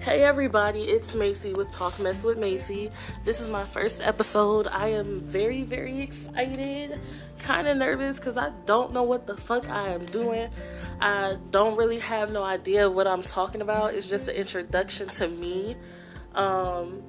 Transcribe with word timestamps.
Hey 0.00 0.22
everybody, 0.22 0.84
it's 0.84 1.12
MayCee 1.12 1.54
with 1.54 1.70
Talk 1.72 2.00
Mess 2.00 2.24
with 2.24 2.38
MayCee. 2.38 2.90
This 3.22 3.38
is 3.38 3.50
my 3.50 3.64
first 3.66 4.00
episode. 4.00 4.66
I 4.66 4.88
am 4.88 5.20
very, 5.20 5.62
very 5.62 6.00
excited, 6.00 6.98
kind 7.38 7.68
of 7.68 7.76
nervous 7.76 8.16
because 8.16 8.38
I 8.38 8.48
don't 8.64 8.94
know 8.94 9.02
what 9.02 9.26
the 9.26 9.36
fuck 9.36 9.68
I 9.68 9.90
am 9.90 10.06
doing. 10.06 10.48
I 11.02 11.36
don't 11.50 11.76
really 11.76 11.98
have 11.98 12.32
no 12.32 12.42
idea 12.42 12.88
what 12.88 13.06
I'm 13.06 13.22
talking 13.22 13.60
about. 13.60 13.92
It's 13.92 14.08
just 14.08 14.26
an 14.28 14.36
introduction 14.36 15.08
to 15.08 15.28
me. 15.28 15.76
Um, 16.34 17.02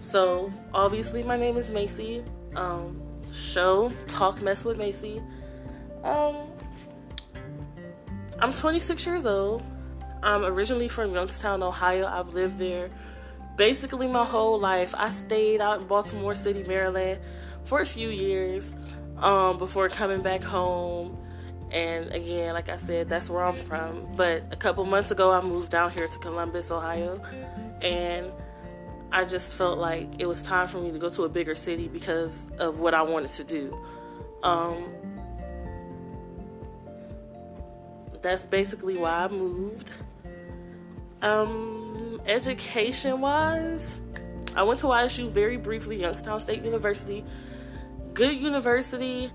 so 0.00 0.50
obviously, 0.72 1.22
my 1.24 1.36
name 1.36 1.58
is 1.58 1.70
MayCee. 1.70 2.24
Um, 2.56 3.02
show 3.34 3.92
Talk 4.08 4.40
Mess 4.40 4.64
with 4.64 4.78
MayCee. 4.78 5.22
Um, 6.02 6.48
I'm 8.38 8.54
26 8.54 9.04
years 9.04 9.26
old. 9.26 9.62
I'm 10.24 10.42
originally 10.42 10.88
from 10.88 11.12
Youngstown, 11.12 11.62
Ohio. 11.62 12.06
I've 12.06 12.32
lived 12.32 12.56
there 12.56 12.88
basically 13.56 14.06
my 14.06 14.24
whole 14.24 14.58
life. 14.58 14.94
I 14.96 15.10
stayed 15.10 15.60
out 15.60 15.82
in 15.82 15.86
Baltimore 15.86 16.34
City, 16.34 16.64
Maryland 16.64 17.20
for 17.64 17.80
a 17.80 17.86
few 17.86 18.08
years 18.08 18.72
um, 19.18 19.58
before 19.58 19.90
coming 19.90 20.22
back 20.22 20.42
home. 20.42 21.18
And 21.70 22.10
again, 22.10 22.54
like 22.54 22.70
I 22.70 22.78
said, 22.78 23.10
that's 23.10 23.28
where 23.28 23.44
I'm 23.44 23.54
from. 23.54 24.16
But 24.16 24.44
a 24.50 24.56
couple 24.56 24.86
months 24.86 25.10
ago, 25.10 25.30
I 25.30 25.42
moved 25.42 25.70
down 25.70 25.90
here 25.90 26.08
to 26.08 26.18
Columbus, 26.20 26.70
Ohio. 26.70 27.20
And 27.82 28.32
I 29.12 29.26
just 29.26 29.54
felt 29.56 29.78
like 29.78 30.08
it 30.18 30.26
was 30.26 30.42
time 30.42 30.68
for 30.68 30.78
me 30.78 30.90
to 30.90 30.98
go 30.98 31.10
to 31.10 31.24
a 31.24 31.28
bigger 31.28 31.54
city 31.54 31.86
because 31.86 32.48
of 32.58 32.80
what 32.80 32.94
I 32.94 33.02
wanted 33.02 33.32
to 33.32 33.44
do. 33.44 33.78
Um, 34.42 34.86
that's 38.22 38.42
basically 38.42 38.96
why 38.96 39.24
I 39.24 39.28
moved. 39.28 39.90
Um, 41.22 42.20
education 42.26 43.20
wise, 43.20 43.98
I 44.54 44.62
went 44.62 44.80
to 44.80 44.86
YSU 44.86 45.28
very 45.28 45.56
briefly, 45.56 46.00
Youngstown 46.00 46.40
State 46.40 46.62
University. 46.62 47.24
Good 48.12 48.36
university. 48.36 49.30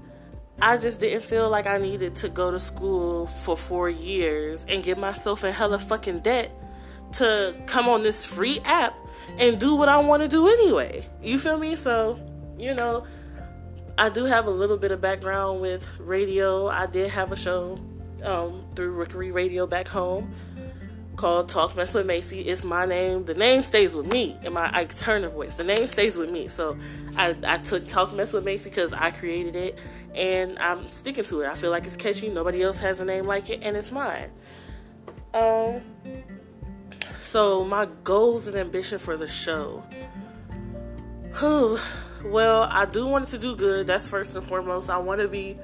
I 0.62 0.78
just 0.78 1.00
didn't 1.00 1.23
feel 1.23 1.50
like 1.50 1.68
I 1.68 1.78
needed 1.78 2.18
to 2.18 2.30
go 2.30 2.52
to 2.52 2.59
school 2.59 3.28
for 3.28 3.56
four 3.56 3.90
years 3.90 4.66
and 4.68 4.84
get 4.84 4.98
myself 4.98 5.44
in 5.44 5.53
hella 5.53 5.80
fucking 5.80 6.20
debt 6.20 6.52
to 7.14 7.56
come 7.66 7.88
on 7.88 8.03
this 8.03 8.25
free 8.25 8.59
app 8.66 8.98
and 9.38 9.59
do 9.59 9.75
what 9.75 9.90
I 9.90 9.98
want 10.00 10.23
to 10.23 10.30
do 10.30 10.48
anyway. 10.48 11.08
You 11.22 11.40
feel 11.40 11.58
me? 11.58 11.75
So, 11.75 12.20
you 12.58 12.73
know, 12.73 13.06
I 13.98 14.09
do 14.09 14.25
have 14.25 14.48
a 14.48 14.52
little 14.52 14.78
bit 14.78 14.92
of 14.92 15.02
background 15.02 15.62
with 15.62 15.88
radio. 16.00 16.68
I 16.68 16.86
did 16.86 17.09
have 17.09 17.31
a 17.31 17.36
show 17.36 17.80
um, 18.23 18.66
through 18.75 18.92
Rookery 18.92 19.31
Radio 19.31 19.66
back 19.66 19.88
home 19.88 20.34
called 21.20 21.50
Talk 21.50 21.75
Mess 21.75 21.94
with 21.94 22.08
MayCee. 22.08 22.45
It's 22.45 22.64
my 22.64 22.86
name. 22.86 23.25
The 23.25 23.34
name 23.34 23.62
stays 23.62 23.94
with 23.94 24.06
me 24.09 24.38
in 24.42 24.53
my 24.53 24.70
Ike 24.73 24.95
Turner 24.95 25.28
voice. 25.28 25.53
The 25.53 25.66
name 25.66 25.89
stays 25.89 26.17
with 26.17 26.31
me. 26.31 26.48
So 26.48 26.78
I, 27.17 27.36
I 27.45 27.58
took 27.58 27.89
Talk 27.89 28.14
Mess 28.14 28.31
with 28.31 28.45
MayCee 28.45 28.64
because 28.64 28.94
I 28.94 29.12
created 29.12 29.53
it 29.53 29.78
and 30.16 30.58
I'm 30.59 30.90
sticking 30.94 31.25
to 31.25 31.42
it. 31.42 31.50
I 31.50 31.56
feel 31.56 31.72
like 31.72 31.86
it's 31.86 31.97
catchy. 31.97 32.30
Nobody 32.30 32.64
else 32.64 32.80
has 32.80 33.02
a 33.02 33.06
name 33.06 33.28
like 33.28 33.50
it 33.50 33.59
and 33.64 33.75
it's 33.75 33.92
mine. 33.92 34.31
Um, 35.34 35.81
so 37.20 37.66
my 37.66 37.90
goals 38.06 38.47
and 38.47 38.56
ambition 38.56 38.97
for 38.97 39.17
the 39.17 39.28
show. 39.28 39.84
Whew. 41.40 41.80
Well, 42.23 42.64
I 42.72 42.86
do 42.86 43.06
want 43.06 43.28
it 43.28 43.31
to 43.31 43.38
do 43.38 43.58
good. 43.58 43.88
That's 43.88 44.08
first 44.08 44.36
and 44.36 44.47
foremost. 44.47 44.90
I 44.90 44.97
want 45.00 45.20
to 45.20 45.28
be 45.28 45.58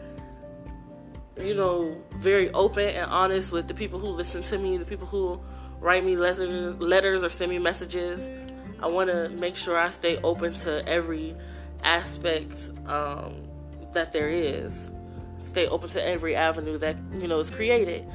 you 1.42 1.54
know, 1.54 2.02
very 2.14 2.50
open 2.52 2.90
and 2.90 3.10
honest 3.12 3.52
with 3.52 3.68
the 3.68 3.74
people 3.74 4.00
who 4.00 4.08
listen 4.08 4.42
to 4.44 4.58
me, 4.58 4.78
the 4.78 4.86
people 4.86 5.08
who 5.08 5.40
write 5.80 6.06
me 6.06 6.16
letters, 6.16 6.76
letters 6.80 7.24
or 7.24 7.30
send 7.30 7.52
me 7.52 7.60
messages. 7.60 8.30
I 8.82 8.88
want 8.88 9.10
to 9.10 9.30
make 9.30 9.56
sure 9.56 9.78
I 9.78 9.90
stay 9.90 10.18
open 10.18 10.54
to 10.54 10.88
every 10.88 11.36
aspect 11.84 12.56
um, 12.88 13.48
that 13.94 14.12
there 14.12 14.30
is. 14.30 14.90
Stay 15.40 15.68
open 15.68 15.90
to 15.90 16.08
every 16.08 16.36
avenue 16.36 16.78
that 16.80 16.96
you 17.20 17.28
know 17.28 17.40
is 17.40 17.50
created. 17.50 18.06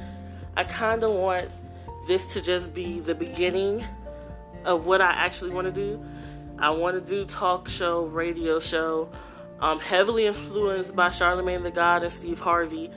I 0.57 0.63
kind 0.63 1.03
of 1.03 1.11
want 1.13 1.49
this 2.07 2.25
to 2.33 2.41
just 2.41 2.73
be 2.73 2.99
the 2.99 3.15
beginning 3.15 3.83
of 4.65 4.85
what 4.85 5.01
I 5.01 5.11
actually 5.11 5.51
want 5.51 5.65
to 5.65 5.71
do. 5.71 6.03
I 6.59 6.71
want 6.71 6.95
to 6.95 7.01
do 7.01 7.25
talk 7.25 7.69
show, 7.69 8.05
radio 8.05 8.59
show, 8.59 9.11
um, 9.61 9.79
heavily 9.79 10.25
influenced 10.25 10.95
by 10.95 11.09
Charlemagne 11.09 11.63
the 11.63 11.71
God 11.71 12.03
and 12.03 12.11
Steve 12.11 12.39
Harvey. 12.39 12.91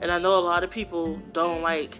And 0.00 0.10
I 0.10 0.18
know 0.18 0.38
a 0.38 0.40
lot 0.40 0.64
of 0.64 0.70
people 0.70 1.16
don't 1.32 1.62
like, 1.62 1.98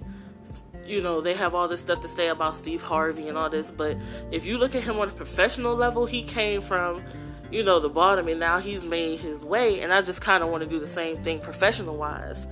you 0.86 1.00
know, 1.00 1.20
they 1.20 1.34
have 1.34 1.54
all 1.54 1.68
this 1.68 1.80
stuff 1.80 2.00
to 2.02 2.08
say 2.08 2.28
about 2.28 2.56
Steve 2.56 2.82
Harvey 2.82 3.28
and 3.28 3.36
all 3.36 3.50
this. 3.50 3.70
But 3.70 3.96
if 4.30 4.44
you 4.44 4.58
look 4.58 4.74
at 4.74 4.82
him 4.82 4.98
on 4.98 5.08
a 5.08 5.12
professional 5.12 5.74
level, 5.74 6.06
he 6.06 6.22
came 6.22 6.60
from, 6.60 7.02
you 7.50 7.62
know, 7.62 7.80
the 7.80 7.88
bottom 7.88 8.28
and 8.28 8.38
now 8.40 8.58
he's 8.58 8.84
made 8.84 9.20
his 9.20 9.44
way. 9.44 9.80
And 9.80 9.92
I 9.92 10.02
just 10.02 10.20
kind 10.20 10.42
of 10.42 10.50
want 10.50 10.62
to 10.62 10.68
do 10.68 10.78
the 10.78 10.88
same 10.88 11.16
thing 11.16 11.40
professional 11.40 11.96
wise. 11.96 12.46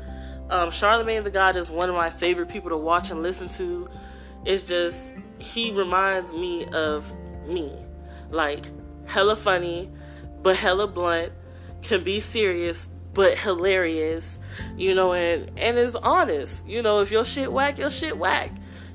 Um, 0.50 0.70
Charlemagne 0.70 1.24
the 1.24 1.30
God 1.30 1.56
is 1.56 1.70
one 1.70 1.90
of 1.90 1.94
my 1.94 2.08
favorite 2.08 2.48
people 2.48 2.70
to 2.70 2.76
watch 2.76 3.10
and 3.10 3.22
listen 3.22 3.48
to. 3.50 3.88
It's 4.46 4.62
just, 4.62 5.14
he 5.38 5.72
reminds 5.72 6.32
me 6.32 6.64
of 6.66 7.12
me. 7.46 7.72
Like, 8.30 8.66
hella 9.06 9.36
funny, 9.36 9.90
but 10.42 10.56
hella 10.56 10.86
blunt, 10.86 11.32
can 11.82 12.02
be 12.02 12.20
serious, 12.20 12.88
but 13.14 13.38
hilarious, 13.38 14.38
you 14.76 14.94
know, 14.94 15.12
and 15.12 15.50
and 15.58 15.78
is 15.78 15.94
honest. 15.94 16.66
You 16.66 16.82
know, 16.82 17.00
if 17.00 17.10
your 17.10 17.24
shit 17.24 17.52
whack, 17.52 17.78
your 17.78 17.90
shit 17.90 18.16
whack. 18.16 18.50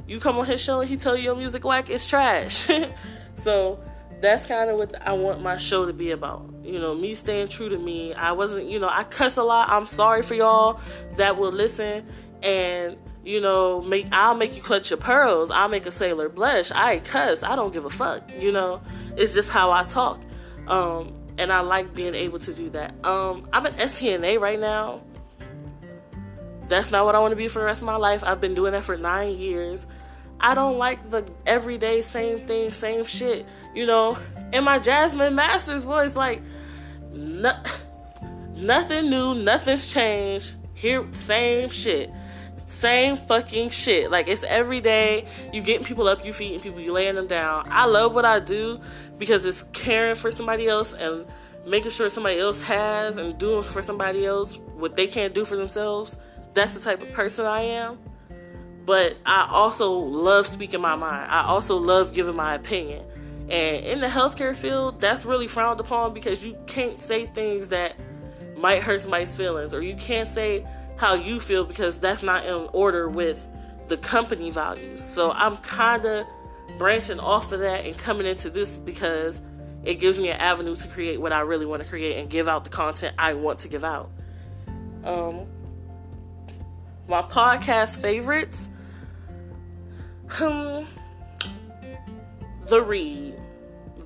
You 0.07 0.19
come 0.19 0.37
on 0.37 0.45
his 0.45 0.61
show 0.61 0.81
and 0.81 0.89
he 0.89 0.97
tell 0.97 1.15
you 1.15 1.23
your 1.23 1.35
music 1.35 1.63
whack, 1.63 1.89
it's 1.89 2.05
trash. 2.05 2.67
so 3.37 3.79
that's 4.19 4.45
kind 4.45 4.69
of 4.69 4.77
what 4.77 5.01
I 5.05 5.13
want 5.13 5.41
my 5.41 5.57
show 5.57 5.85
to 5.85 5.93
be 5.93 6.11
about. 6.11 6.49
You 6.63 6.79
know, 6.79 6.93
me 6.93 7.15
staying 7.15 7.49
true 7.49 7.69
to 7.69 7.77
me. 7.77 8.13
I 8.13 8.33
wasn't, 8.33 8.69
you 8.69 8.79
know, 8.79 8.89
I 8.89 9.03
cuss 9.03 9.37
a 9.37 9.43
lot. 9.43 9.69
I'm 9.69 9.85
sorry 9.85 10.21
for 10.21 10.33
y'all 10.33 10.79
that 11.17 11.37
will 11.37 11.51
listen 11.51 12.05
and 12.41 12.97
you 13.23 13.39
know, 13.39 13.81
make 13.81 14.07
I'll 14.11 14.35
make 14.35 14.55
you 14.55 14.61
clutch 14.61 14.91
your 14.91 14.97
pearls. 14.97 15.49
I'll 15.49 15.69
make 15.69 15.85
a 15.85 15.91
sailor 15.91 16.27
blush. 16.29 16.71
I 16.71 16.99
cuss. 16.99 17.41
I 17.43 17.55
don't 17.55 17.73
give 17.73 17.85
a 17.85 17.89
fuck. 17.89 18.29
You 18.37 18.51
know, 18.51 18.81
it's 19.15 19.33
just 19.33 19.49
how 19.49 19.71
I 19.71 19.83
talk. 19.83 20.21
Um, 20.67 21.13
and 21.37 21.51
I 21.51 21.61
like 21.61 21.93
being 21.93 22.15
able 22.15 22.39
to 22.39 22.53
do 22.53 22.69
that. 22.71 22.93
Um, 23.05 23.47
I'm 23.51 23.65
an 23.65 23.73
STNA 23.73 24.39
right 24.39 24.59
now. 24.59 25.01
That's 26.67 26.91
not 26.91 27.05
what 27.05 27.15
I 27.15 27.19
want 27.19 27.31
to 27.31 27.35
be 27.35 27.47
for 27.47 27.59
the 27.59 27.65
rest 27.65 27.81
of 27.81 27.85
my 27.85 27.95
life. 27.95 28.23
I've 28.23 28.41
been 28.41 28.55
doing 28.55 28.71
that 28.71 28.83
for 28.83 28.97
nine 28.97 29.37
years. 29.37 29.85
I 30.39 30.55
don't 30.55 30.77
like 30.77 31.09
the 31.09 31.29
everyday 31.45 32.01
same 32.01 32.45
thing, 32.47 32.71
same 32.71 33.05
shit. 33.05 33.45
You 33.73 33.85
know, 33.85 34.17
in 34.51 34.63
my 34.63 34.79
Jasmine 34.79 35.35
Masters 35.35 35.83
voice, 35.83 36.15
like 36.15 36.41
no, 37.11 37.61
nothing 38.55 39.09
new, 39.09 39.35
nothing's 39.35 39.87
changed. 39.87 40.57
Here, 40.73 41.05
same 41.13 41.69
shit 41.69 42.11
same 42.73 43.17
fucking 43.17 43.69
shit. 43.69 44.11
Like 44.11 44.27
it's 44.27 44.43
every 44.43 44.81
day. 44.81 45.25
You 45.53 45.61
getting 45.61 45.85
people 45.85 46.07
up, 46.07 46.25
you 46.25 46.33
feeding 46.33 46.59
people, 46.59 46.79
you 46.79 46.91
laying 46.91 47.15
them 47.15 47.27
down. 47.27 47.67
I 47.69 47.85
love 47.85 48.13
what 48.13 48.25
I 48.25 48.39
do 48.39 48.81
because 49.17 49.45
it's 49.45 49.63
caring 49.73 50.15
for 50.15 50.31
somebody 50.31 50.67
else 50.67 50.93
and 50.93 51.25
making 51.65 51.91
sure 51.91 52.09
somebody 52.09 52.39
else 52.39 52.61
has 52.63 53.17
and 53.17 53.37
doing 53.37 53.63
for 53.63 53.81
somebody 53.81 54.25
else 54.25 54.57
what 54.75 54.95
they 54.95 55.07
can't 55.07 55.33
do 55.33 55.45
for 55.45 55.55
themselves. 55.55 56.17
That's 56.53 56.73
the 56.73 56.79
type 56.79 57.01
of 57.01 57.11
person 57.13 57.45
I 57.45 57.61
am. 57.61 57.99
But 58.85 59.17
I 59.25 59.47
also 59.49 59.91
love 59.91 60.47
speaking 60.47 60.81
my 60.81 60.95
mind. 60.95 61.31
I 61.31 61.43
also 61.43 61.77
love 61.77 62.13
giving 62.13 62.35
my 62.35 62.53
opinion. 62.53 63.05
And 63.49 63.85
in 63.85 64.01
the 64.01 64.07
healthcare 64.07 64.55
field, 64.55 64.99
that's 64.99 65.25
really 65.25 65.47
frowned 65.47 65.79
upon 65.79 66.13
because 66.13 66.43
you 66.43 66.57
can't 66.67 66.99
say 66.99 67.27
things 67.27 67.69
that 67.69 67.95
might 68.57 68.81
hurt 68.81 69.01
somebody's 69.01 69.35
feelings 69.35 69.73
or 69.73 69.81
you 69.81 69.95
can't 69.95 70.27
say 70.27 70.65
how 70.97 71.13
you 71.13 71.39
feel 71.39 71.65
because 71.65 71.97
that's 71.97 72.23
not 72.23 72.45
in 72.45 72.69
order 72.73 73.09
with 73.09 73.45
the 73.87 73.97
company 73.97 74.49
values. 74.49 75.03
So 75.03 75.31
I'm 75.31 75.57
kind 75.57 76.05
of 76.05 76.25
branching 76.77 77.19
off 77.19 77.51
of 77.51 77.59
that 77.59 77.85
and 77.85 77.97
coming 77.97 78.25
into 78.25 78.49
this 78.49 78.79
because 78.79 79.41
it 79.83 79.95
gives 79.95 80.17
me 80.17 80.29
an 80.29 80.37
avenue 80.37 80.75
to 80.75 80.87
create 80.87 81.19
what 81.19 81.33
I 81.33 81.41
really 81.41 81.65
want 81.65 81.83
to 81.83 81.87
create 81.87 82.17
and 82.17 82.29
give 82.29 82.47
out 82.47 82.63
the 82.63 82.69
content 82.69 83.15
I 83.17 83.33
want 83.33 83.59
to 83.59 83.67
give 83.67 83.83
out. 83.83 84.09
Um, 85.03 85.45
my 87.07 87.21
podcast 87.21 87.99
favorites, 87.99 88.69
hmm, 90.29 90.83
The 92.67 92.81
Read, 92.81 93.35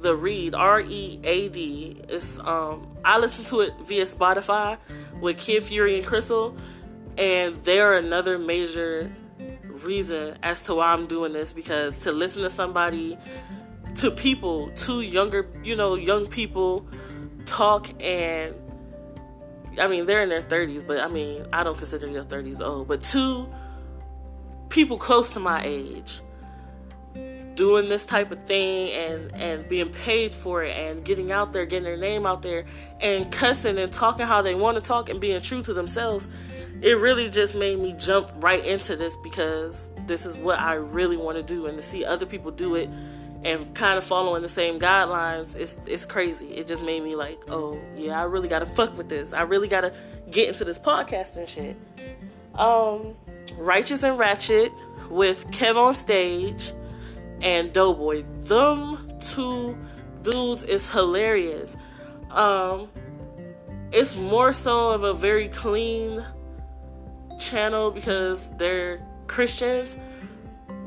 The 0.01 0.15
Read, 0.15 0.55
R 0.55 0.81
E 0.81 1.19
A 1.23 1.49
D. 1.49 2.01
It's 2.09 2.39
um, 2.39 2.87
I 3.05 3.19
listen 3.19 3.45
to 3.45 3.61
it 3.61 3.73
via 3.85 4.05
Spotify 4.05 4.79
with 5.21 5.37
Kid 5.37 5.63
Fury 5.63 5.97
and 5.97 6.05
Crissle 6.05 6.57
and 7.17 7.63
they're 7.63 7.93
another 7.93 8.37
major 8.37 9.11
reason 9.67 10.37
as 10.43 10.63
to 10.63 10.75
why 10.75 10.93
I'm 10.93 11.07
doing 11.07 11.33
this 11.33 11.53
because 11.53 11.99
to 11.99 12.11
listen 12.11 12.43
to 12.43 12.49
somebody, 12.49 13.17
to 13.95 14.11
people, 14.11 14.69
to 14.71 15.01
younger, 15.01 15.47
you 15.63 15.75
know, 15.75 15.95
young 15.95 16.27
people 16.27 16.87
talk 17.45 17.89
and 18.03 18.55
I 19.79 19.87
mean, 19.87 20.07
they're 20.07 20.23
in 20.23 20.29
their 20.29 20.41
30s, 20.41 20.85
but 20.85 20.99
I 20.99 21.07
mean, 21.07 21.45
I 21.53 21.63
don't 21.63 21.77
consider 21.77 22.07
your 22.07 22.23
30s 22.23 22.61
old, 22.61 22.87
but 22.87 23.03
two 23.03 23.47
people 24.69 24.97
close 24.97 25.29
to 25.31 25.39
my 25.39 25.63
age 25.63 26.21
doing 27.57 27.89
this 27.89 28.05
type 28.05 28.31
of 28.31 28.41
thing 28.45 28.91
and 28.91 29.35
and 29.35 29.67
being 29.67 29.89
paid 29.89 30.33
for 30.33 30.63
it 30.63 30.77
and 30.77 31.03
getting 31.03 31.31
out 31.31 31.51
there 31.51 31.65
getting 31.65 31.83
their 31.83 31.97
name 31.97 32.25
out 32.25 32.43
there 32.43 32.65
and 33.01 33.31
cussing 33.31 33.79
and 33.79 33.91
talking 33.91 34.27
how 34.27 34.43
they 34.43 34.53
want 34.53 34.75
to 34.75 34.81
talk 34.81 35.09
and 35.09 35.19
being 35.19 35.41
true 35.41 35.63
to 35.63 35.73
themselves 35.73 36.29
it 36.81 36.93
really 36.99 37.29
just 37.29 37.55
made 37.55 37.79
me 37.79 37.93
jump 37.93 38.29
right 38.35 38.63
into 38.63 38.95
this 38.95 39.15
because 39.23 39.89
this 40.05 40.23
is 40.25 40.37
what 40.37 40.59
I 40.59 40.75
really 40.75 41.17
want 41.17 41.37
to 41.37 41.43
do 41.43 41.65
and 41.65 41.75
to 41.77 41.81
see 41.81 42.05
other 42.05 42.27
people 42.27 42.51
do 42.51 42.75
it 42.75 42.89
and 43.43 43.73
kind 43.73 43.97
of 43.97 44.03
following 44.03 44.43
the 44.43 44.49
same 44.49 44.79
guidelines 44.79 45.55
it's 45.55 45.77
it's 45.87 46.05
crazy. 46.05 46.47
It 46.49 46.67
just 46.67 46.83
made 46.83 47.01
me 47.01 47.15
like 47.15 47.39
oh 47.49 47.81
yeah 47.95 48.21
I 48.21 48.25
really 48.25 48.49
got 48.49 48.59
to 48.59 48.67
fuck 48.67 48.95
with 48.95 49.09
this. 49.09 49.33
I 49.33 49.41
really 49.41 49.67
got 49.67 49.81
to 49.81 49.93
get 50.29 50.49
into 50.49 50.63
this 50.63 50.77
podcasting 50.77 51.47
shit. 51.47 51.75
Um 52.53 53.15
Righteous 53.57 54.03
and 54.03 54.19
Ratchet 54.19 54.71
with 55.09 55.47
Kev 55.47 55.77
on 55.77 55.95
stage 55.95 56.73
and 57.41 57.73
Doughboy. 57.73 58.23
Them 58.39 59.11
two 59.19 59.77
dudes 60.23 60.63
is 60.63 60.89
hilarious. 60.89 61.75
Um, 62.31 62.89
it's 63.91 64.15
more 64.15 64.53
so 64.53 64.89
of 64.89 65.03
a 65.03 65.13
very 65.13 65.47
clean 65.47 66.25
channel 67.39 67.91
because 67.91 68.49
they're 68.57 69.01
Christians, 69.27 69.95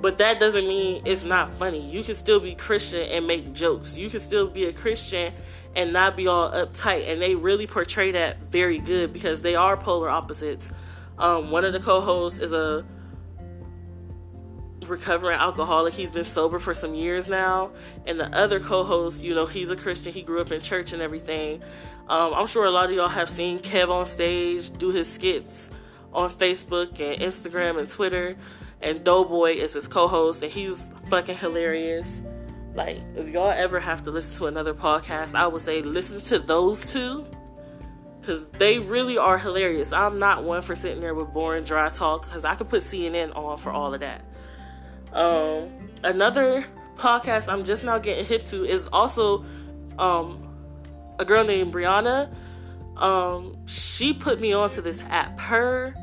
but 0.00 0.18
that 0.18 0.40
doesn't 0.40 0.66
mean 0.66 1.02
it's 1.04 1.24
not 1.24 1.50
funny. 1.54 1.80
You 1.80 2.02
can 2.02 2.14
still 2.14 2.40
be 2.40 2.54
Christian 2.54 3.08
and 3.08 3.26
make 3.26 3.52
jokes. 3.52 3.96
You 3.96 4.10
can 4.10 4.20
still 4.20 4.48
be 4.48 4.64
a 4.64 4.72
Christian 4.72 5.32
and 5.76 5.92
not 5.92 6.16
be 6.16 6.26
all 6.26 6.50
uptight. 6.50 7.08
And 7.08 7.20
they 7.20 7.34
really 7.34 7.66
portray 7.66 8.12
that 8.12 8.38
very 8.38 8.78
good 8.78 9.12
because 9.12 9.42
they 9.42 9.54
are 9.54 9.76
polar 9.76 10.10
opposites. 10.10 10.72
Um, 11.18 11.50
one 11.50 11.64
of 11.64 11.72
the 11.72 11.80
co-hosts 11.80 12.38
is 12.38 12.52
a 12.52 12.84
recovering 14.86 15.38
alcoholic. 15.38 15.94
He's 15.94 16.10
been 16.10 16.24
sober 16.24 16.58
for 16.58 16.74
some 16.74 16.94
years 16.94 17.28
now. 17.28 17.70
And 18.06 18.18
the 18.18 18.34
other 18.36 18.60
co 18.60 18.84
host, 18.84 19.22
you 19.22 19.34
know, 19.34 19.46
he's 19.46 19.70
a 19.70 19.76
Christian. 19.76 20.12
He 20.12 20.22
grew 20.22 20.40
up 20.40 20.50
in 20.50 20.60
church 20.60 20.92
and 20.92 21.02
everything. 21.02 21.62
Um, 22.08 22.34
I'm 22.34 22.46
sure 22.46 22.64
a 22.64 22.70
lot 22.70 22.90
of 22.90 22.96
y'all 22.96 23.08
have 23.08 23.30
seen 23.30 23.60
Kev 23.60 23.90
on 23.90 24.06
stage 24.06 24.76
do 24.78 24.90
his 24.90 25.12
skits 25.12 25.70
on 26.12 26.30
Facebook 26.30 27.00
and 27.00 27.20
Instagram 27.20 27.78
and 27.78 27.88
Twitter. 27.88 28.36
And 28.82 29.04
Doughboy 29.04 29.56
is 29.56 29.74
his 29.74 29.86
co 29.86 30.08
host, 30.08 30.42
and 30.42 30.50
he's 30.50 30.90
fucking 31.08 31.36
hilarious. 31.36 32.20
Like, 32.74 32.98
if 33.14 33.28
y'all 33.28 33.50
ever 33.50 33.78
have 33.78 34.04
to 34.04 34.10
listen 34.10 34.36
to 34.38 34.46
another 34.46 34.72
podcast, 34.74 35.34
I 35.34 35.46
would 35.46 35.60
say 35.60 35.82
listen 35.82 36.20
to 36.22 36.38
those 36.38 36.90
two 36.92 37.26
because 38.20 38.44
they 38.52 38.78
really 38.78 39.18
are 39.18 39.38
hilarious. 39.38 39.92
I'm 39.92 40.18
not 40.18 40.44
one 40.44 40.62
for 40.62 40.76
sitting 40.76 41.00
there 41.00 41.14
with 41.14 41.32
boring, 41.32 41.64
dry 41.64 41.88
talk 41.88 42.22
because 42.22 42.44
I 42.44 42.54
could 42.54 42.68
put 42.68 42.82
CNN 42.82 43.36
on 43.36 43.58
for 43.58 43.70
all 43.70 43.92
of 43.92 44.00
that. 44.00 44.24
Um, 45.12 45.70
another 46.02 46.66
podcast 46.96 47.48
I'm 47.48 47.64
just 47.64 47.84
now 47.84 47.98
getting 47.98 48.26
hip 48.26 48.44
to 48.44 48.64
is 48.64 48.86
also 48.88 49.44
um, 49.98 50.46
a 51.18 51.24
girl 51.24 51.44
named 51.44 51.72
Brianna. 51.72 52.32
Um, 52.96 53.56
she 53.66 54.12
put 54.12 54.40
me 54.40 54.52
onto 54.52 54.80
this 54.82 55.00
app. 55.08 55.38
Her 55.40 55.94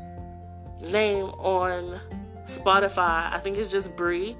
name 0.80 1.26
on 1.26 2.00
Spotify, 2.46 3.32
I 3.32 3.38
think 3.38 3.56
it's 3.56 3.70
just 3.70 3.96
Bri. 3.96 4.36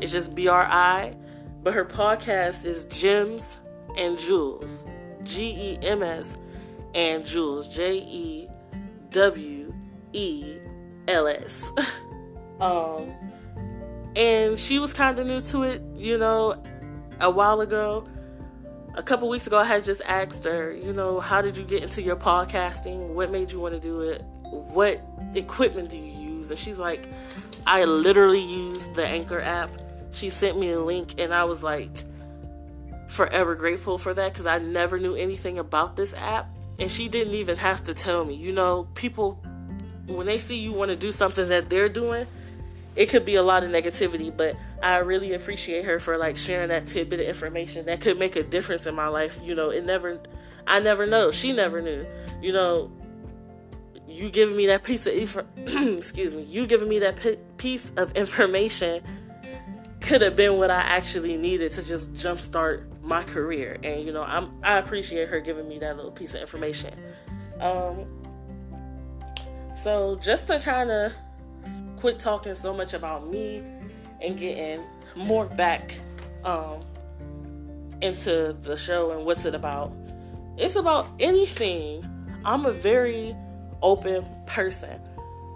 It's 0.00 0.12
just 0.12 0.34
B 0.34 0.48
R 0.48 0.64
I. 0.64 1.14
But 1.62 1.74
her 1.74 1.84
podcast 1.84 2.64
is 2.64 2.84
Gems 2.84 3.56
and 3.96 4.18
Jewels. 4.18 4.84
G 5.24 5.50
E 5.50 5.78
M 5.82 6.02
S 6.02 6.38
and 6.94 7.26
Jewels. 7.26 7.68
J 7.68 7.98
E 7.98 8.48
W 9.10 9.74
E 10.12 10.58
L 11.08 11.26
S. 11.26 11.72
um 12.60 13.12
and 14.18 14.58
she 14.58 14.80
was 14.80 14.92
kind 14.92 15.16
of 15.20 15.26
new 15.28 15.40
to 15.40 15.62
it, 15.62 15.80
you 15.94 16.18
know, 16.18 16.60
a 17.20 17.30
while 17.30 17.60
ago. 17.60 18.04
A 18.96 19.02
couple 19.02 19.28
weeks 19.28 19.46
ago, 19.46 19.58
I 19.58 19.64
had 19.64 19.84
just 19.84 20.02
asked 20.04 20.44
her, 20.44 20.72
you 20.72 20.92
know, 20.92 21.20
how 21.20 21.40
did 21.40 21.56
you 21.56 21.62
get 21.62 21.84
into 21.84 22.02
your 22.02 22.16
podcasting? 22.16 23.14
What 23.14 23.30
made 23.30 23.52
you 23.52 23.60
want 23.60 23.74
to 23.74 23.80
do 23.80 24.00
it? 24.00 24.22
What 24.42 25.00
equipment 25.36 25.90
do 25.90 25.96
you 25.96 26.36
use? 26.36 26.50
And 26.50 26.58
she's 26.58 26.78
like, 26.78 27.06
I 27.64 27.84
literally 27.84 28.40
use 28.40 28.88
the 28.88 29.06
Anchor 29.06 29.40
app. 29.40 29.70
She 30.10 30.30
sent 30.30 30.58
me 30.58 30.72
a 30.72 30.80
link, 30.80 31.20
and 31.20 31.32
I 31.32 31.44
was 31.44 31.62
like, 31.62 32.04
forever 33.06 33.54
grateful 33.54 33.98
for 33.98 34.12
that 34.14 34.32
because 34.32 34.46
I 34.46 34.58
never 34.58 34.98
knew 34.98 35.14
anything 35.14 35.60
about 35.60 35.94
this 35.94 36.12
app. 36.14 36.48
And 36.80 36.90
she 36.90 37.08
didn't 37.08 37.34
even 37.34 37.56
have 37.58 37.84
to 37.84 37.94
tell 37.94 38.24
me. 38.24 38.34
You 38.34 38.50
know, 38.50 38.88
people, 38.94 39.34
when 40.06 40.26
they 40.26 40.38
see 40.38 40.58
you 40.58 40.72
want 40.72 40.90
to 40.90 40.96
do 40.96 41.12
something 41.12 41.48
that 41.50 41.70
they're 41.70 41.88
doing, 41.88 42.26
it 42.98 43.08
could 43.08 43.24
be 43.24 43.36
a 43.36 43.42
lot 43.44 43.62
of 43.62 43.70
negativity, 43.70 44.36
but 44.36 44.56
I 44.82 44.96
really 44.96 45.32
appreciate 45.32 45.84
her 45.84 46.00
for 46.00 46.18
like 46.18 46.36
sharing 46.36 46.70
that 46.70 46.88
tidbit 46.88 47.20
of 47.20 47.26
information 47.26 47.86
that 47.86 48.00
could 48.00 48.18
make 48.18 48.34
a 48.34 48.42
difference 48.42 48.86
in 48.86 48.96
my 48.96 49.06
life. 49.06 49.38
You 49.40 49.54
know, 49.54 49.70
it 49.70 49.84
never, 49.84 50.20
I 50.66 50.80
never 50.80 51.06
know. 51.06 51.30
She 51.30 51.52
never 51.52 51.80
knew. 51.80 52.04
You 52.42 52.52
know, 52.52 52.90
you 54.08 54.28
giving 54.30 54.56
me 54.56 54.66
that 54.66 54.82
piece 54.82 55.06
of, 55.06 55.46
excuse 55.56 56.34
me, 56.34 56.42
you 56.42 56.66
giving 56.66 56.88
me 56.88 56.98
that 56.98 57.56
piece 57.56 57.92
of 57.96 58.10
information 58.16 59.04
could 60.00 60.20
have 60.20 60.34
been 60.34 60.58
what 60.58 60.72
I 60.72 60.80
actually 60.80 61.36
needed 61.36 61.74
to 61.74 61.84
just 61.84 62.12
jumpstart 62.14 63.00
my 63.00 63.22
career. 63.22 63.78
And 63.84 64.04
you 64.04 64.12
know, 64.12 64.24
I'm 64.24 64.50
I 64.64 64.78
appreciate 64.78 65.28
her 65.28 65.38
giving 65.38 65.68
me 65.68 65.78
that 65.78 65.94
little 65.94 66.10
piece 66.10 66.34
of 66.34 66.40
information. 66.40 66.98
Um, 67.60 68.06
so 69.84 70.18
just 70.20 70.48
to 70.48 70.58
kind 70.58 70.90
of 70.90 71.12
quit 71.98 72.18
talking 72.18 72.54
so 72.54 72.72
much 72.72 72.94
about 72.94 73.28
me 73.28 73.62
and 74.20 74.38
getting 74.38 74.82
more 75.16 75.46
back 75.46 75.98
um, 76.44 76.80
into 78.00 78.56
the 78.62 78.76
show 78.76 79.10
and 79.12 79.24
what's 79.24 79.44
it 79.44 79.54
about. 79.54 79.92
It's 80.56 80.76
about 80.76 81.08
anything. 81.20 82.08
I'm 82.44 82.66
a 82.66 82.72
very 82.72 83.36
open 83.82 84.26
person. 84.46 85.00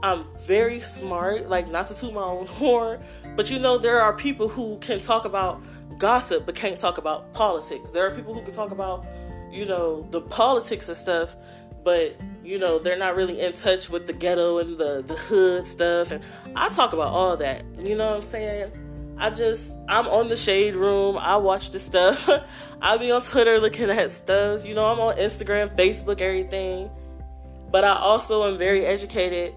I'm 0.02 0.24
very 0.40 0.80
smart, 0.80 1.48
like 1.48 1.68
not 1.68 1.86
to 1.88 1.94
toot 1.94 2.12
my 2.12 2.22
own 2.22 2.46
horn, 2.58 3.02
but 3.36 3.50
you 3.50 3.58
know, 3.58 3.78
there 3.78 4.00
are 4.00 4.12
people 4.12 4.48
who 4.48 4.78
can 4.78 5.00
talk 5.00 5.24
about 5.24 5.62
gossip 5.98 6.46
but 6.46 6.54
can't 6.54 6.78
talk 6.78 6.98
about 6.98 7.32
politics. 7.32 7.90
There 7.90 8.04
are 8.06 8.10
people 8.10 8.34
who 8.34 8.42
can 8.42 8.54
talk 8.54 8.72
about, 8.72 9.06
you 9.50 9.64
know, 9.64 10.06
the 10.10 10.20
politics 10.20 10.88
and 10.88 10.96
stuff, 10.96 11.36
but 11.84 12.16
you 12.44 12.58
know 12.58 12.78
they're 12.78 12.98
not 12.98 13.14
really 13.14 13.40
in 13.40 13.52
touch 13.52 13.88
with 13.88 14.06
the 14.06 14.12
ghetto 14.12 14.58
and 14.58 14.78
the 14.78 15.02
the 15.06 15.14
hood 15.14 15.66
stuff. 15.66 16.10
And 16.10 16.22
i 16.56 16.68
talk 16.68 16.92
about 16.92 17.12
all 17.12 17.36
that 17.36 17.64
you 17.78 17.96
know 17.96 18.08
what 18.08 18.16
i'm 18.16 18.22
saying? 18.22 18.72
I 19.18 19.30
just 19.30 19.72
i'm 19.88 20.06
on 20.08 20.28
the 20.28 20.36
shade 20.36 20.74
room. 20.74 21.16
I 21.18 21.36
watch 21.36 21.70
the 21.70 21.78
stuff. 21.78 22.28
I'll 22.82 22.98
be 22.98 23.10
on 23.10 23.22
twitter 23.22 23.60
looking 23.60 23.90
at 23.90 24.10
stuff. 24.10 24.64
You 24.64 24.74
know 24.74 24.86
i'm 24.86 25.00
on 25.00 25.16
instagram 25.16 25.76
facebook 25.76 26.20
everything. 26.20 26.90
But 27.70 27.84
i 27.84 27.96
also 27.96 28.50
am 28.50 28.58
very 28.58 28.84
educated 28.84 29.54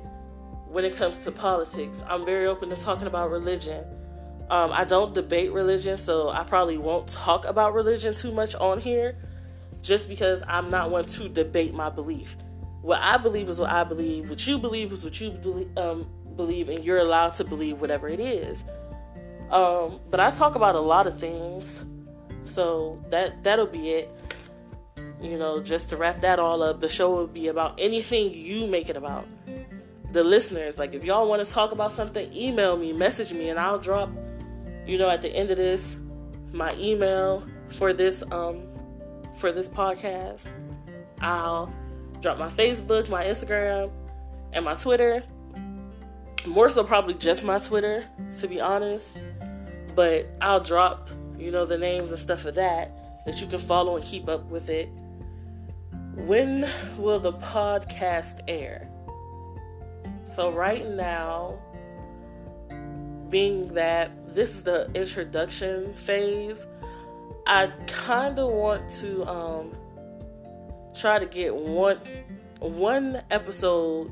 when 0.67 0.85
it 0.85 0.95
comes 0.95 1.17
to 1.19 1.31
politics. 1.31 2.03
I'm 2.07 2.25
very 2.25 2.47
open 2.47 2.69
to 2.69 2.75
talking 2.75 3.07
about 3.07 3.31
religion. 3.31 3.85
Um, 4.47 4.71
i 4.71 4.83
don't 4.83 5.15
debate 5.15 5.51
religion 5.51 5.97
so 5.97 6.29
i 6.29 6.43
probably 6.43 6.77
won't 6.77 7.07
talk 7.07 7.45
about 7.45 7.73
religion 7.73 8.13
too 8.13 8.31
much 8.31 8.53
on 8.53 8.79
here 8.79 9.17
just 9.81 10.07
because 10.07 10.43
i'm 10.47 10.69
not 10.69 10.91
one 10.91 11.05
to 11.05 11.27
debate 11.27 11.73
my 11.73 11.89
belief 11.89 12.37
what 12.85 13.01
I 13.01 13.17
believe 13.17 13.49
is 13.49 13.59
what 13.59 13.71
I 13.71 13.83
believe. 13.83 14.29
What 14.29 14.45
you 14.45 14.59
believe 14.59 14.93
is 14.93 15.03
what 15.03 15.19
you 15.19 15.31
believe, 15.31 15.75
um, 15.75 16.07
believe 16.35 16.69
and 16.69 16.85
you're 16.85 16.99
allowed 16.99 17.33
to 17.33 17.43
believe 17.43 17.81
whatever 17.81 18.07
it 18.07 18.19
is. 18.19 18.63
Um, 19.49 19.99
but 20.11 20.19
I 20.19 20.29
talk 20.29 20.53
about 20.53 20.75
a 20.75 20.79
lot 20.79 21.07
of 21.07 21.19
things, 21.19 21.81
so 22.45 23.03
that 23.09 23.43
that'll 23.43 23.65
be 23.65 23.89
it. 23.89 24.11
You 25.19 25.39
know, 25.39 25.63
just 25.63 25.89
to 25.89 25.97
wrap 25.97 26.21
that 26.21 26.37
all 26.37 26.61
up, 26.61 26.79
the 26.79 26.89
show 26.89 27.09
will 27.09 27.27
be 27.27 27.47
about 27.47 27.79
anything 27.79 28.33
you 28.33 28.67
make 28.67 28.87
it 28.87 28.97
about. 28.97 29.27
The 30.11 30.23
listeners, 30.23 30.77
like 30.77 30.93
if 30.93 31.03
y'all 31.03 31.27
want 31.27 31.45
to 31.45 31.51
talk 31.51 31.71
about 31.71 31.91
something, 31.91 32.31
email 32.33 32.77
me, 32.77 32.93
message 32.93 33.33
me, 33.33 33.49
and 33.49 33.59
I'll 33.59 33.79
drop. 33.79 34.11
You 34.85 34.99
know, 34.99 35.09
at 35.09 35.23
the 35.23 35.35
end 35.35 35.49
of 35.49 35.57
this, 35.57 35.95
my 36.51 36.71
email 36.77 37.47
for 37.69 37.93
this 37.93 38.23
um 38.31 38.61
for 39.39 39.51
this 39.51 39.67
podcast. 39.67 40.51
I'll 41.19 41.73
drop 42.25 42.39
my 42.39 42.49
Facebook, 42.49 43.07
my 43.07 43.23
Instagram, 43.23 43.91
and 44.51 44.65
my 44.65 44.73
Twitter. 44.73 45.21
More 46.47 46.71
so, 46.71 46.83
probably 46.83 47.13
just 47.13 47.43
my 47.43 47.59
Twitter, 47.59 48.03
to 48.39 48.47
be 48.47 48.59
honest. 48.59 49.19
But 49.93 50.35
I'll 50.41 50.59
drop, 50.59 51.07
you 51.37 51.51
know, 51.51 51.67
the 51.67 51.77
names 51.77 52.11
and 52.11 52.19
stuff 52.19 52.45
of 52.45 52.55
that 52.55 53.25
that 53.27 53.41
you 53.41 53.45
can 53.45 53.59
follow 53.59 53.95
and 53.95 54.03
keep 54.03 54.27
up 54.27 54.43
with 54.49 54.69
it. 54.69 54.89
When 56.15 56.67
will 56.97 57.19
the 57.19 57.33
podcast 57.33 58.39
air? 58.47 58.89
So, 60.25 60.51
right 60.51 60.83
now, 60.89 61.59
being 63.29 63.75
that 63.75 64.33
this 64.33 64.49
is 64.55 64.63
the 64.63 64.89
introduction 64.95 65.93
phase, 65.93 66.65
I 67.45 67.67
kind 67.85 68.39
of 68.39 68.49
want 68.49 68.89
to 69.01 69.27
um, 69.27 69.75
try 70.95 71.19
to 71.19 71.25
get 71.25 71.55
one 71.55 71.99
one 72.59 73.21
episode 73.29 74.11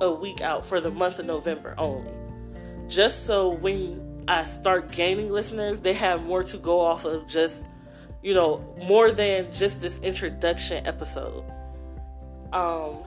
a 0.00 0.10
week 0.10 0.40
out 0.40 0.66
for 0.66 0.80
the 0.80 0.90
month 0.90 1.18
of 1.18 1.26
November 1.26 1.74
only. 1.78 2.12
Just 2.88 3.26
so 3.26 3.50
when 3.50 4.24
I 4.28 4.44
start 4.44 4.92
gaining 4.92 5.30
listeners, 5.30 5.80
they 5.80 5.94
have 5.94 6.24
more 6.24 6.42
to 6.44 6.56
go 6.58 6.80
off 6.80 7.04
of 7.04 7.26
just, 7.26 7.64
you 8.22 8.34
know, 8.34 8.74
more 8.82 9.10
than 9.12 9.52
just 9.52 9.80
this 9.80 9.98
introduction 9.98 10.86
episode. 10.86 11.44
Um, 12.52 12.98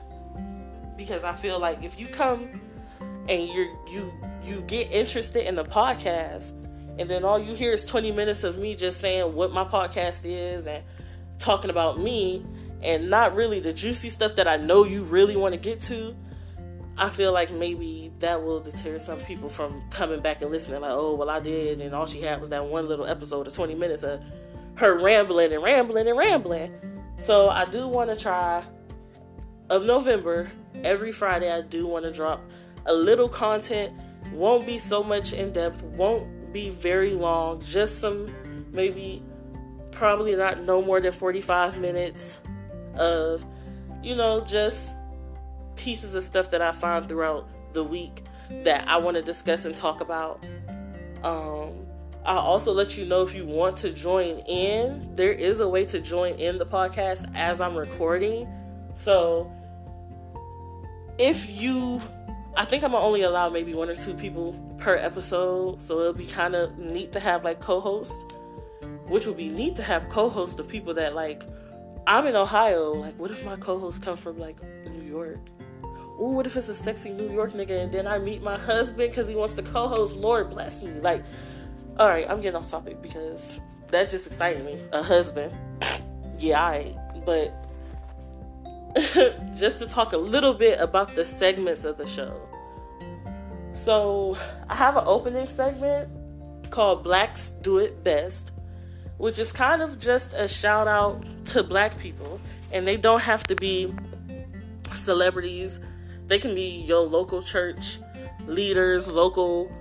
because 0.97 1.23
I 1.23 1.33
feel 1.33 1.59
like 1.59 1.83
if 1.83 1.99
you 1.99 2.07
come 2.07 2.61
and 2.99 3.47
you 3.47 3.77
you 3.89 4.13
you 4.43 4.61
get 4.61 4.91
interested 4.91 5.47
in 5.47 5.55
the 5.55 5.65
podcast, 5.65 6.49
and 6.97 7.09
then 7.09 7.23
all 7.23 7.39
you 7.39 7.53
hear 7.53 7.71
is 7.71 7.85
20 7.85 8.11
minutes 8.11 8.43
of 8.43 8.57
me 8.57 8.75
just 8.75 8.99
saying 8.99 9.33
what 9.33 9.51
my 9.51 9.63
podcast 9.63 10.21
is 10.23 10.67
and 10.67 10.83
talking 11.37 11.69
about 11.69 11.99
me 11.99 12.45
and 12.81 13.09
not 13.09 13.35
really 13.35 13.59
the 13.59 13.73
juicy 13.73 14.09
stuff 14.09 14.35
that 14.35 14.47
I 14.47 14.57
know 14.57 14.83
you 14.83 15.03
really 15.03 15.35
want 15.35 15.53
to 15.53 15.59
get 15.59 15.81
to, 15.83 16.15
I 16.97 17.09
feel 17.09 17.33
like 17.33 17.51
maybe 17.51 18.11
that 18.19 18.43
will 18.43 18.59
deter 18.59 18.99
some 18.99 19.19
people 19.21 19.49
from 19.49 19.81
coming 19.89 20.19
back 20.21 20.41
and 20.41 20.51
listening. 20.51 20.81
Like, 20.81 20.91
oh, 20.91 21.15
well, 21.15 21.29
I 21.29 21.39
did, 21.39 21.81
and 21.81 21.93
all 21.93 22.05
she 22.05 22.21
had 22.21 22.41
was 22.41 22.49
that 22.49 22.65
one 22.65 22.87
little 22.87 23.05
episode 23.05 23.47
of 23.47 23.53
20 23.53 23.75
minutes 23.75 24.03
of 24.03 24.21
her 24.75 24.97
rambling 24.97 25.53
and 25.53 25.63
rambling 25.63 26.07
and 26.07 26.17
rambling. 26.17 26.73
So 27.17 27.49
I 27.49 27.65
do 27.65 27.87
want 27.87 28.09
to 28.09 28.21
try 28.21 28.63
of 29.69 29.83
November 29.85 30.51
every 30.83 31.11
Friday. 31.11 31.51
I 31.51 31.61
do 31.61 31.87
want 31.87 32.05
to 32.05 32.11
drop 32.11 32.41
a 32.85 32.93
little 32.93 33.29
content. 33.29 33.93
Won't 34.33 34.65
be 34.65 34.77
so 34.77 35.03
much 35.03 35.33
in 35.33 35.53
depth. 35.53 35.83
Won't 35.83 36.53
be 36.53 36.69
very 36.69 37.13
long. 37.13 37.61
Just 37.61 37.99
some 37.99 38.33
maybe 38.71 39.23
probably 39.91 40.35
not 40.35 40.61
no 40.63 40.81
more 40.81 41.01
than 41.01 41.11
45 41.11 41.79
minutes 41.79 42.37
of 42.95 43.45
you 44.03 44.15
know 44.15 44.41
just 44.41 44.91
pieces 45.75 46.15
of 46.15 46.23
stuff 46.23 46.51
that 46.51 46.61
I 46.61 46.71
find 46.71 47.07
throughout 47.07 47.49
the 47.73 47.83
week 47.83 48.23
that 48.63 48.87
I 48.87 48.97
want 48.97 49.17
to 49.17 49.23
discuss 49.23 49.65
and 49.65 49.75
talk 49.75 50.01
about. 50.01 50.43
Um, 51.23 51.85
I'll 52.25 52.39
also 52.39 52.73
let 52.73 52.97
you 52.97 53.05
know 53.05 53.21
if 53.21 53.33
you 53.33 53.45
want 53.45 53.77
to 53.77 53.91
join 53.91 54.39
in. 54.39 55.15
There 55.15 55.31
is 55.31 55.59
a 55.59 55.69
way 55.69 55.85
to 55.85 55.99
join 55.99 56.35
in 56.35 56.57
the 56.57 56.65
podcast 56.65 57.31
as 57.35 57.61
I'm 57.61 57.75
recording. 57.75 58.47
So 58.93 59.51
if 61.17 61.49
you, 61.49 62.01
I 62.57 62.65
think 62.65 62.83
I'm 62.83 62.93
only 62.93 63.21
allow 63.21 63.49
maybe 63.49 63.73
one 63.73 63.89
or 63.89 63.95
two 63.95 64.13
people 64.13 64.53
per 64.77 64.95
episode. 64.95 65.81
So 65.81 65.99
it'll 65.99 66.13
be 66.13 66.27
kind 66.27 66.55
of 66.55 66.77
neat 66.77 67.13
to 67.13 67.19
have 67.19 67.43
like 67.43 67.61
co 67.61 67.79
host, 67.79 68.19
which 69.07 69.25
would 69.25 69.37
be 69.37 69.49
neat 69.49 69.75
to 69.77 69.83
have 69.83 70.09
co 70.09 70.29
host 70.29 70.59
of 70.59 70.67
people 70.67 70.93
that 70.95 71.15
like, 71.15 71.43
I'm 72.09 72.25
in 72.25 72.35
Ohio. 72.35 72.93
Like, 72.93 73.17
what 73.19 73.31
if 73.31 73.45
my 73.45 73.55
co 73.55 73.79
host 73.79 74.01
come 74.01 74.17
from 74.17 74.37
like 74.37 74.57
New 74.85 75.03
York? 75.03 75.39
ooh, 76.19 76.31
what 76.31 76.45
if 76.45 76.57
it's 76.57 76.69
a 76.69 76.75
sexy 76.75 77.11
New 77.11 77.31
York 77.31 77.53
nigga 77.53 77.83
and 77.83 77.91
then 77.91 78.05
I 78.05 78.17
meet 78.17 78.41
my 78.41 78.57
husband 78.57 79.09
because 79.09 79.27
he 79.27 79.35
wants 79.35 79.55
to 79.55 79.63
co-host? 79.63 80.15
Lord 80.15 80.49
bless 80.49 80.81
me. 80.81 80.91
Like, 80.99 81.23
all 81.97 82.07
right, 82.07 82.29
I'm 82.29 82.41
getting 82.41 82.57
off 82.57 82.69
topic 82.69 83.01
because 83.01 83.59
that 83.89 84.09
just 84.09 84.27
excited 84.27 84.65
me. 84.65 84.79
A 84.91 85.01
husband, 85.01 85.53
yeah, 86.39 86.61
I. 86.61 86.95
But 87.25 87.53
just 89.57 89.79
to 89.79 89.87
talk 89.87 90.13
a 90.13 90.17
little 90.17 90.53
bit 90.53 90.79
about 90.79 91.15
the 91.15 91.23
segments 91.23 91.85
of 91.85 91.97
the 91.97 92.07
show. 92.07 92.41
So 93.73 94.37
I 94.67 94.75
have 94.75 94.97
an 94.97 95.03
opening 95.05 95.47
segment 95.47 96.09
called 96.69 97.03
Blacks 97.03 97.51
Do 97.61 97.77
It 97.77 98.03
Best, 98.03 98.51
which 99.19 99.37
is 99.37 99.51
kind 99.51 99.83
of 99.83 99.99
just 99.99 100.33
a 100.33 100.47
shout 100.47 100.87
out 100.87 101.23
to 101.45 101.61
black 101.61 101.99
people. 101.99 102.41
And 102.71 102.87
they 102.87 102.97
don't 102.97 103.21
have 103.21 103.43
to 103.43 103.55
be 103.55 103.93
celebrities 104.95 105.79
they 106.29 106.37
can 106.37 106.53
be 106.53 106.83
your 106.85 107.01
local 107.01 107.41
church 107.41 107.99
leaders, 108.45 109.07
local 109.07 109.71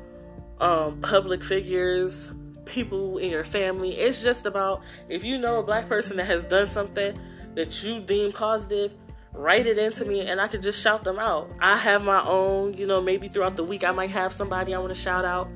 um, 0.60 1.00
public 1.02 1.44
figures, 1.44 2.30
people 2.64 3.18
in 3.18 3.30
your 3.30 3.44
family. 3.44 3.92
It's 3.92 4.22
just 4.22 4.46
about 4.46 4.82
if 5.10 5.22
you 5.24 5.38
know 5.38 5.58
a 5.58 5.62
black 5.62 5.88
person 5.88 6.16
that 6.16 6.24
has 6.24 6.42
done 6.42 6.66
something 6.66 7.18
that 7.54 7.82
you 7.82 8.00
deem 8.00 8.32
positive, 8.32 8.94
write 9.34 9.66
it 9.66 9.76
into 9.76 10.06
me 10.06 10.20
and 10.22 10.40
I 10.40 10.48
can 10.48 10.62
just 10.62 10.80
shout 10.80 11.04
them 11.04 11.18
out. 11.18 11.50
I 11.60 11.76
have 11.76 12.02
my 12.02 12.22
own, 12.22 12.72
you 12.72 12.86
know, 12.86 13.02
maybe 13.02 13.28
throughout 13.28 13.56
the 13.56 13.64
week 13.64 13.84
I 13.84 13.92
might 13.92 14.10
have 14.10 14.32
somebody 14.32 14.74
I 14.74 14.78
want 14.78 14.94
to 14.94 15.00
shout 15.00 15.26
out. 15.26 15.50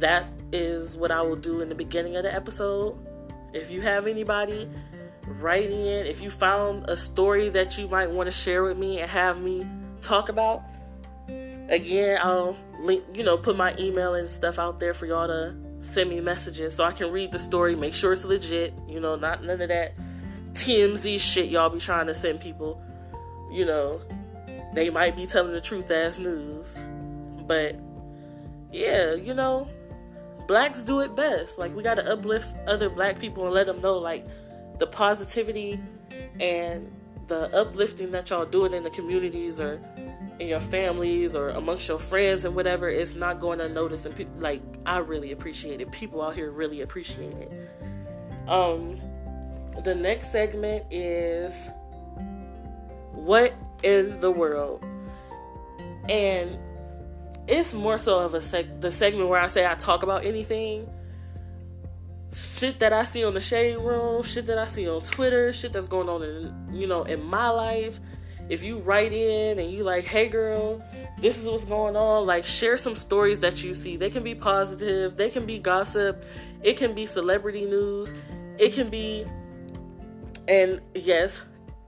That 0.00 0.26
is 0.52 0.96
what 0.96 1.10
I 1.10 1.22
will 1.22 1.36
do 1.36 1.60
in 1.60 1.68
the 1.68 1.74
beginning 1.74 2.16
of 2.16 2.22
the 2.22 2.34
episode. 2.34 2.98
If 3.52 3.70
you 3.70 3.80
have 3.82 4.06
anybody, 4.06 4.68
write 5.26 5.70
in. 5.70 6.06
If 6.06 6.20
you 6.20 6.30
found 6.30 6.88
a 6.88 6.96
story 6.96 7.48
that 7.50 7.78
you 7.78 7.88
might 7.88 8.10
want 8.10 8.26
to 8.26 8.32
share 8.32 8.62
with 8.62 8.78
me 8.78 9.00
and 9.00 9.10
have 9.10 9.40
me 9.40 9.66
talk 10.02 10.28
about. 10.28 10.62
Again, 11.68 12.18
I'll 12.22 12.56
link, 12.78 13.04
you 13.14 13.24
know, 13.24 13.38
put 13.38 13.56
my 13.56 13.74
email 13.78 14.14
and 14.14 14.28
stuff 14.28 14.58
out 14.58 14.80
there 14.80 14.92
for 14.92 15.06
y'all 15.06 15.26
to 15.26 15.56
send 15.82 16.10
me 16.10 16.20
messages 16.20 16.74
so 16.74 16.84
I 16.84 16.92
can 16.92 17.10
read 17.10 17.32
the 17.32 17.38
story, 17.38 17.74
make 17.74 17.94
sure 17.94 18.12
it's 18.12 18.24
legit, 18.24 18.74
you 18.88 19.00
know, 19.00 19.16
not 19.16 19.44
none 19.44 19.60
of 19.60 19.68
that 19.68 19.94
TMZ 20.52 21.18
shit 21.20 21.50
y'all 21.50 21.70
be 21.70 21.78
trying 21.78 22.06
to 22.06 22.14
send 22.14 22.40
people. 22.40 22.82
You 23.50 23.64
know, 23.64 24.02
they 24.74 24.90
might 24.90 25.16
be 25.16 25.26
telling 25.26 25.52
the 25.52 25.60
truth 25.60 25.90
as 25.90 26.18
news. 26.18 26.74
But 27.46 27.76
yeah, 28.72 29.14
you 29.14 29.34
know, 29.34 29.68
blacks 30.46 30.82
do 30.82 31.00
it 31.00 31.14
best. 31.16 31.58
Like 31.58 31.74
we 31.74 31.82
got 31.82 31.94
to 31.94 32.12
uplift 32.12 32.54
other 32.66 32.88
black 32.88 33.18
people 33.18 33.44
and 33.44 33.54
let 33.54 33.66
them 33.66 33.80
know 33.80 33.98
like 33.98 34.26
the 34.78 34.86
positivity 34.86 35.80
and 36.40 36.90
the 37.28 37.54
uplifting 37.56 38.10
that 38.10 38.30
y'all 38.30 38.44
doing 38.44 38.74
in 38.74 38.82
the 38.82 38.90
communities 38.90 39.60
or 39.60 39.80
in 40.38 40.48
your 40.48 40.60
families 40.60 41.34
or 41.34 41.50
amongst 41.50 41.88
your 41.88 41.98
friends 41.98 42.44
and 42.44 42.54
whatever 42.54 42.88
is 42.88 43.14
not 43.14 43.40
going 43.40 43.60
unnoticed 43.60 44.04
and 44.04 44.14
pe- 44.14 44.26
like 44.38 44.62
I 44.84 44.98
really 44.98 45.32
appreciate 45.32 45.80
it. 45.80 45.90
People 45.92 46.20
out 46.20 46.34
here 46.34 46.50
really 46.50 46.82
appreciate 46.82 47.34
it. 47.34 48.48
Um 48.48 49.00
the 49.84 49.94
next 49.94 50.32
segment 50.32 50.84
is 50.90 51.68
what 53.12 53.54
in 53.82 54.20
the 54.20 54.30
world? 54.30 54.84
And 56.08 56.58
it's 57.46 57.72
more 57.72 57.98
so 57.98 58.18
of 58.20 58.34
a 58.34 58.40
seg- 58.40 58.80
the 58.80 58.90
segment 58.90 59.28
where 59.28 59.40
I 59.40 59.48
say 59.48 59.66
I 59.66 59.74
talk 59.74 60.02
about 60.02 60.24
anything 60.24 60.88
shit 62.34 62.80
that 62.80 62.92
I 62.92 63.04
see 63.04 63.24
on 63.24 63.34
the 63.34 63.40
shade 63.40 63.76
room, 63.76 64.22
shit 64.24 64.46
that 64.46 64.58
I 64.58 64.66
see 64.66 64.88
on 64.88 65.02
Twitter, 65.02 65.52
shit 65.52 65.72
that's 65.72 65.86
going 65.86 66.08
on 66.08 66.22
in 66.22 66.74
you 66.74 66.86
know 66.86 67.02
in 67.04 67.24
my 67.24 67.48
life. 67.48 68.00
If 68.48 68.62
you 68.62 68.78
write 68.78 69.14
in 69.14 69.58
and 69.58 69.70
you 69.70 69.84
like, 69.84 70.04
hey 70.04 70.28
girl, 70.28 70.82
this 71.18 71.38
is 71.38 71.46
what's 71.46 71.64
going 71.64 71.96
on, 71.96 72.26
like 72.26 72.44
share 72.44 72.76
some 72.76 72.94
stories 72.94 73.40
that 73.40 73.64
you 73.64 73.74
see. 73.74 73.96
They 73.96 74.10
can 74.10 74.22
be 74.22 74.34
positive, 74.34 75.16
they 75.16 75.30
can 75.30 75.46
be 75.46 75.58
gossip, 75.58 76.24
it 76.62 76.76
can 76.76 76.94
be 76.94 77.06
celebrity 77.06 77.64
news, 77.64 78.12
it 78.58 78.74
can 78.74 78.90
be 78.90 79.24
and 80.46 80.80
yes, 80.94 81.40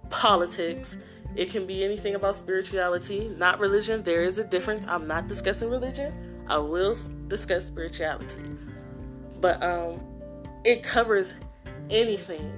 politics. 0.09 0.97
It 1.37 1.51
can 1.51 1.67
be 1.67 1.85
anything 1.85 2.15
about 2.15 2.37
spirituality, 2.37 3.29
not 3.37 3.61
religion. 3.61 4.03
There 4.03 4.23
is 4.23 4.39
a 4.39 4.45
difference. 4.45 4.87
I'm 4.87 5.07
not 5.07 5.29
discussing 5.29 5.69
religion. 5.69 6.45
I 6.49 6.59
will 6.59 6.97
discuss 7.29 7.67
spirituality. 7.67 8.43
But 9.41 9.63
um 9.63 10.01
it 10.65 10.83
covers 10.83 11.35
anything. 11.91 12.53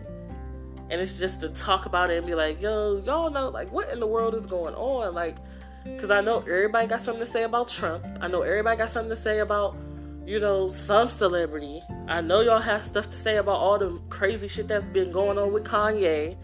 And 0.90 1.00
it's 1.00 1.18
just 1.18 1.40
to 1.40 1.50
talk 1.50 1.84
about 1.84 2.10
it 2.10 2.16
and 2.16 2.26
be 2.26 2.34
like, 2.34 2.62
yo, 2.62 3.02
y'all 3.04 3.28
know, 3.30 3.50
like, 3.50 3.70
what 3.70 3.90
in 3.90 4.00
the 4.00 4.06
world 4.06 4.34
is 4.34 4.46
going 4.46 4.74
on? 4.74 5.12
Like, 5.14 5.36
because 5.84 6.10
I 6.10 6.22
know 6.22 6.38
everybody 6.40 6.86
got 6.86 7.02
something 7.02 7.24
to 7.24 7.30
say 7.30 7.42
about 7.42 7.68
Trump. 7.68 8.06
I 8.20 8.28
know 8.28 8.42
everybody 8.42 8.78
got 8.78 8.90
something 8.90 9.14
to 9.14 9.20
say 9.20 9.40
about, 9.40 9.76
you 10.24 10.40
know, 10.40 10.70
some 10.70 11.10
celebrity. 11.10 11.82
I 12.06 12.22
know 12.22 12.40
y'all 12.40 12.60
have 12.60 12.86
stuff 12.86 13.10
to 13.10 13.16
say 13.16 13.36
about 13.36 13.56
all 13.56 13.78
the 13.78 14.00
crazy 14.08 14.48
shit 14.48 14.68
that's 14.68 14.86
been 14.86 15.12
going 15.12 15.38
on 15.38 15.52
with 15.52 15.64
Kanye. 15.64 16.36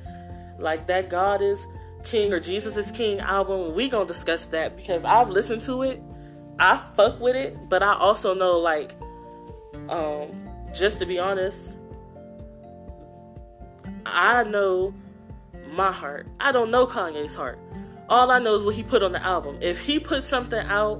Like 0.58 0.86
that 0.88 1.08
God 1.08 1.40
is 1.40 1.58
King 2.04 2.32
or 2.32 2.40
Jesus 2.40 2.76
is 2.76 2.90
King 2.90 3.20
album. 3.20 3.74
We 3.74 3.88
gonna 3.88 4.06
discuss 4.06 4.46
that 4.46 4.76
because 4.76 5.04
I've 5.04 5.28
listened 5.28 5.62
to 5.62 5.82
it. 5.82 6.02
I 6.58 6.76
fuck 6.94 7.20
with 7.20 7.36
it, 7.36 7.68
but 7.68 7.82
I 7.82 7.94
also 7.94 8.34
know 8.34 8.58
like 8.58 8.94
um 9.88 10.28
just 10.74 10.98
to 11.00 11.06
be 11.06 11.18
honest, 11.18 11.76
I 14.06 14.44
know 14.44 14.94
my 15.72 15.92
heart. 15.92 16.26
I 16.40 16.52
don't 16.52 16.70
know 16.70 16.86
Kanye's 16.86 17.34
heart. 17.34 17.58
All 18.08 18.30
I 18.30 18.38
know 18.38 18.54
is 18.54 18.62
what 18.62 18.74
he 18.74 18.82
put 18.82 19.02
on 19.02 19.12
the 19.12 19.22
album. 19.22 19.58
If 19.60 19.80
he 19.80 19.98
put 19.98 20.24
something 20.24 20.66
out 20.66 20.98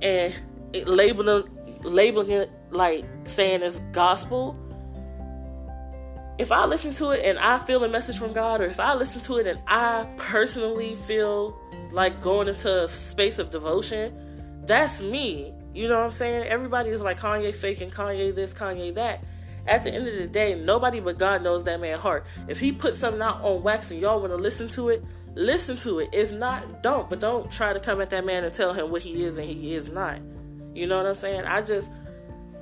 and 0.00 0.34
it 0.72 0.88
labeling 0.88 1.44
labeling 1.82 2.30
it 2.30 2.50
like 2.70 3.04
saying 3.24 3.62
it's 3.62 3.78
gospel, 3.92 4.58
if 6.38 6.50
I 6.50 6.64
listen 6.64 6.92
to 6.94 7.10
it 7.10 7.24
and 7.24 7.38
I 7.38 7.58
feel 7.58 7.84
a 7.84 7.88
message 7.88 8.18
from 8.18 8.32
God, 8.32 8.60
or 8.60 8.64
if 8.64 8.80
I 8.80 8.94
listen 8.94 9.20
to 9.22 9.36
it 9.36 9.46
and 9.46 9.60
I 9.66 10.06
personally 10.16 10.96
feel 10.96 11.56
like 11.92 12.22
going 12.22 12.48
into 12.48 12.84
a 12.84 12.88
space 12.88 13.38
of 13.38 13.50
devotion, 13.50 14.12
that's 14.66 15.00
me. 15.00 15.54
You 15.72 15.88
know 15.88 15.98
what 15.98 16.06
I'm 16.06 16.12
saying? 16.12 16.46
Everybody 16.48 16.90
is 16.90 17.00
like 17.00 17.20
Kanye 17.20 17.54
faking 17.54 17.90
Kanye 17.90 18.34
this, 18.34 18.52
Kanye 18.52 18.94
that. 18.94 19.22
At 19.66 19.84
the 19.84 19.94
end 19.94 20.06
of 20.06 20.14
the 20.14 20.26
day, 20.26 20.54
nobody 20.54 21.00
but 21.00 21.18
God 21.18 21.42
knows 21.42 21.64
that 21.64 21.80
man's 21.80 22.02
heart. 22.02 22.26
If 22.48 22.58
he 22.58 22.72
puts 22.72 22.98
something 22.98 23.22
out 23.22 23.40
on 23.42 23.62
wax 23.62 23.90
and 23.90 24.00
y'all 24.00 24.20
want 24.20 24.32
to 24.32 24.36
listen 24.36 24.68
to 24.70 24.90
it, 24.90 25.04
listen 25.34 25.76
to 25.78 26.00
it. 26.00 26.10
If 26.12 26.32
not, 26.32 26.82
don't. 26.82 27.08
But 27.08 27.20
don't 27.20 27.50
try 27.50 27.72
to 27.72 27.80
come 27.80 28.00
at 28.00 28.10
that 28.10 28.26
man 28.26 28.44
and 28.44 28.52
tell 28.52 28.74
him 28.74 28.90
what 28.90 29.02
he 29.02 29.24
is 29.24 29.36
and 29.36 29.48
he 29.48 29.74
is 29.74 29.88
not. 29.88 30.20
You 30.74 30.86
know 30.86 30.96
what 30.96 31.06
I'm 31.06 31.14
saying? 31.14 31.44
I 31.44 31.62
just 31.62 31.88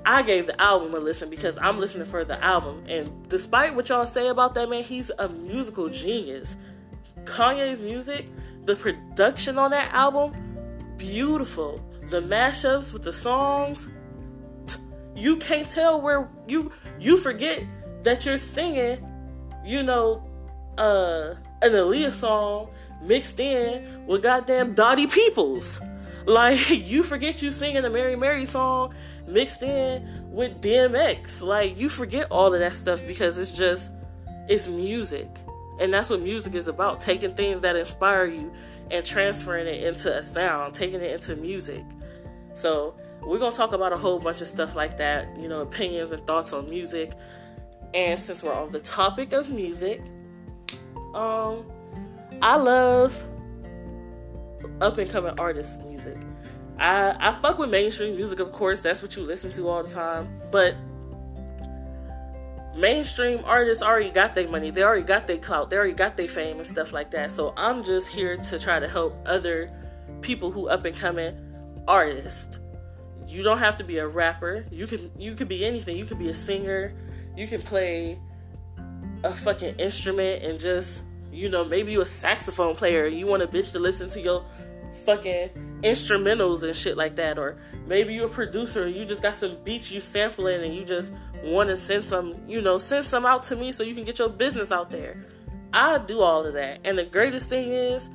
I 0.05 0.23
gave 0.23 0.47
the 0.47 0.61
album 0.61 0.95
a 0.95 0.99
listen 0.99 1.31
because 1.31 1.57
I'm 1.61 1.79
listening 1.79 2.07
for 2.07 2.25
the 2.25 2.43
album. 2.43 2.85
And 2.89 3.29
despite 3.29 3.75
what 3.75 3.89
y'all 3.89 4.07
say 4.07 4.29
about 4.29 4.55
that 4.55 4.69
man, 4.69 4.83
he's 4.83 5.11
a 5.19 5.29
musical 5.29 5.89
genius. 5.89 6.57
Kanye's 7.25 7.81
music, 7.81 8.27
the 8.65 8.75
production 8.75 9.59
on 9.59 9.71
that 9.71 9.93
album, 9.93 10.33
beautiful. 10.97 11.81
The 12.09 12.21
mashups 12.21 12.93
with 12.93 13.05
the 13.05 13.13
songs, 13.13 13.87
you 15.15 15.37
can't 15.37 15.69
tell 15.69 16.01
where 16.01 16.29
you 16.49 16.73
you 16.99 17.17
forget 17.17 17.65
that 18.03 18.27
you're 18.27 18.39
singing, 18.39 19.07
you 19.65 19.83
know, 19.83 20.29
uh 20.79 21.35
an 21.63 21.73
Aaliyah 21.73 22.13
song 22.13 22.71
mixed 23.03 23.39
in 23.39 24.07
with 24.07 24.23
goddamn 24.23 24.75
Dottie 24.75 25.07
Peoples. 25.07 25.81
Like 26.27 26.71
you 26.71 27.03
forget 27.03 27.43
you 27.43 27.51
singing 27.51 27.83
the 27.83 27.91
Mary 27.91 28.15
Mary 28.15 28.47
song 28.47 28.95
mixed 29.27 29.63
in 29.63 30.31
with 30.31 30.61
DMX. 30.61 31.43
Like 31.43 31.77
you 31.79 31.89
forget 31.89 32.29
all 32.31 32.55
of 32.55 32.61
that 32.61 32.75
stuff 32.75 33.05
because 33.07 33.39
it's 33.39 33.53
just 33.53 33.91
it's 34.49 34.69
music. 34.69 35.29
And 35.81 35.93
that's 35.93 36.11
what 36.11 36.21
music 36.21 36.55
is 36.55 36.69
about, 36.69 37.01
taking 37.01 37.35
things 37.35 37.63
that 37.63 37.77
inspire 37.77 38.27
you 38.27 38.53
and 38.91 39.05
transferring 39.05 39.67
it 39.67 39.83
into 39.83 40.17
a 40.17 40.23
sound, 40.23 40.75
taking 40.75 41.01
it 41.01 41.11
into 41.11 41.35
music. 41.35 41.85
So, 42.55 42.95
we're 43.23 43.39
going 43.39 43.53
to 43.53 43.57
talk 43.57 43.73
about 43.73 43.93
a 43.93 43.97
whole 43.97 44.19
bunch 44.19 44.41
of 44.43 44.49
stuff 44.49 44.75
like 44.77 44.99
that, 44.99 45.37
you 45.39 45.49
know, 45.49 45.63
opinions 45.63 46.11
and 46.11 46.25
thoughts 46.27 46.53
on 46.53 46.69
music. 46.69 47.13
And 47.95 48.19
since 48.19 48.43
we're 48.43 48.55
on 48.55 48.71
the 48.71 48.81
topic 48.81 49.33
of 49.33 49.49
music, 49.49 50.03
um 51.15 51.65
I 52.41 52.57
love 52.57 53.23
up 54.81 54.99
and 54.99 55.11
coming 55.11 55.35
artists 55.39 55.79
music. 55.85 56.17
I 56.79 57.15
I 57.19 57.41
fuck 57.41 57.59
with 57.59 57.71
mainstream 57.71 58.17
music, 58.17 58.41
of 58.41 58.53
course. 58.53 58.81
That's 58.81 59.03
what 59.03 59.17
you 59.17 59.23
listen 59.23 59.51
to 59.53 59.69
all 59.69 59.83
the 59.83 59.93
time. 59.93 60.29
But 60.51 60.77
mainstream 62.77 63.43
artists 63.45 63.83
already 63.83 64.11
got 64.11 64.35
their 64.35 64.49
money. 64.49 64.71
They 64.71 64.83
already 64.83 65.03
got 65.03 65.27
their 65.27 65.39
clout. 65.39 65.71
They 65.71 65.77
already 65.77 65.93
got 65.93 66.17
their 66.17 66.29
fame 66.29 66.59
and 66.59 66.67
stuff 66.67 66.93
like 66.93 67.11
that. 67.13 67.33
So 67.33 67.53
I'm 67.57 67.85
just 67.85 68.09
here 68.09 68.37
to 68.37 68.59
try 68.59 68.81
to 68.81 68.89
help 68.89 69.17
other 69.27 69.71
people 70.21 70.51
who 70.51 70.69
up 70.69 70.85
and 70.85 70.97
coming 70.97 71.37
artists. 71.87 72.59
You 73.27 73.43
don't 73.43 73.59
have 73.59 73.77
to 73.79 73.85
be 73.85 73.99
a 73.99 74.07
rapper. 74.07 74.67
You 74.71 74.87
can 74.87 75.11
you 75.19 75.35
could 75.35 75.49
be 75.49 75.65
anything. 75.65 75.97
You 75.97 76.05
could 76.05 76.19
be 76.19 76.29
a 76.29 76.35
singer. 76.35 76.95
You 77.37 77.47
can 77.47 77.63
play 77.63 78.19
a 79.25 79.33
fucking 79.33 79.77
instrument 79.77 80.43
and 80.43 80.59
just 80.59 81.03
you 81.33 81.49
know 81.49 81.65
maybe 81.65 81.93
you 81.93 82.01
a 82.01 82.07
saxophone 82.07 82.75
player. 82.75 83.07
You 83.07 83.27
want 83.27 83.43
a 83.43 83.47
bitch 83.47 83.73
to 83.73 83.79
listen 83.79 84.11
to 84.11 84.21
your 84.21 84.45
fucking 85.05 85.81
instrumentals 85.83 86.63
and 86.63 86.77
shit 86.77 86.97
like 86.97 87.17
that 87.17 87.39
or 87.39 87.59
maybe 87.87 88.15
you're 88.15 88.27
a 88.27 88.31
producer 88.31 88.85
and 88.85 88.95
you 88.95 89.05
just 89.05 89.21
got 89.21 89.35
some 89.35 89.57
beats 89.65 89.91
you 89.91 90.01
sampling 90.01 90.63
and 90.63 90.75
you 90.75 90.85
just 90.85 91.11
want 91.43 91.69
to 91.69 91.77
send 91.77 92.05
some 92.05 92.35
you 92.47 92.61
know 92.61 92.79
send 92.79 93.05
some 93.05 93.27
out 93.27 93.43
to 93.43 93.57
me 93.57 93.73
so 93.73 93.83
you 93.83 93.95
can 93.95 94.05
get 94.05 94.19
your 94.19 94.29
business 94.29 94.71
out 94.71 94.91
there. 94.91 95.17
I 95.73 95.99
do 95.99 96.21
all 96.21 96.45
of 96.45 96.55
that. 96.55 96.81
And 96.85 96.99
the 96.99 97.05
greatest 97.05 97.49
thing 97.49 97.73
is 97.73 98.09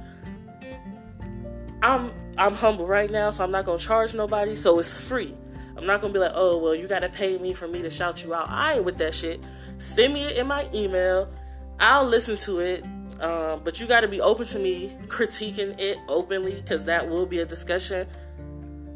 i'm 1.84 2.12
i'm 2.40 2.56
humble 2.56 2.88
right 2.88 3.12
now 3.12 3.30
so 3.30 3.44
i'm 3.44 3.52
not 3.52 3.64
gonna 3.64 3.78
charge 3.78 4.14
nobody 4.14 4.56
so 4.56 4.80
it's 4.80 4.98
free. 4.98 5.34
I'm 5.76 5.86
not 5.86 6.02
gonna 6.02 6.14
be 6.14 6.20
like 6.20 6.32
oh 6.34 6.58
well 6.58 6.74
you 6.74 6.88
gotta 6.88 7.10
pay 7.10 7.38
me 7.38 7.54
for 7.54 7.68
me 7.68 7.82
to 7.82 7.90
shout 7.90 8.24
you 8.24 8.34
out. 8.34 8.50
I 8.50 8.76
ain't 8.76 8.86
with 8.86 8.98
that 9.00 9.14
shit. 9.14 9.42
Send 9.78 10.14
me 10.14 10.24
it 10.24 10.38
in 10.38 10.48
my 10.48 10.68
email. 10.74 11.32
I'll 11.80 12.06
listen 12.06 12.38
to 12.38 12.60
it 12.60 12.84
um, 13.20 13.62
but 13.64 13.80
you 13.80 13.88
got 13.88 14.02
to 14.02 14.08
be 14.08 14.22
open 14.22 14.48
to 14.48 14.60
me 14.60 14.96
critiquing 15.08 15.80
it 15.80 15.98
openly 16.08 16.54
because 16.54 16.84
that 16.86 17.10
will 17.10 17.26
be 17.26 17.40
a 17.40 17.46
discussion. 17.46 18.08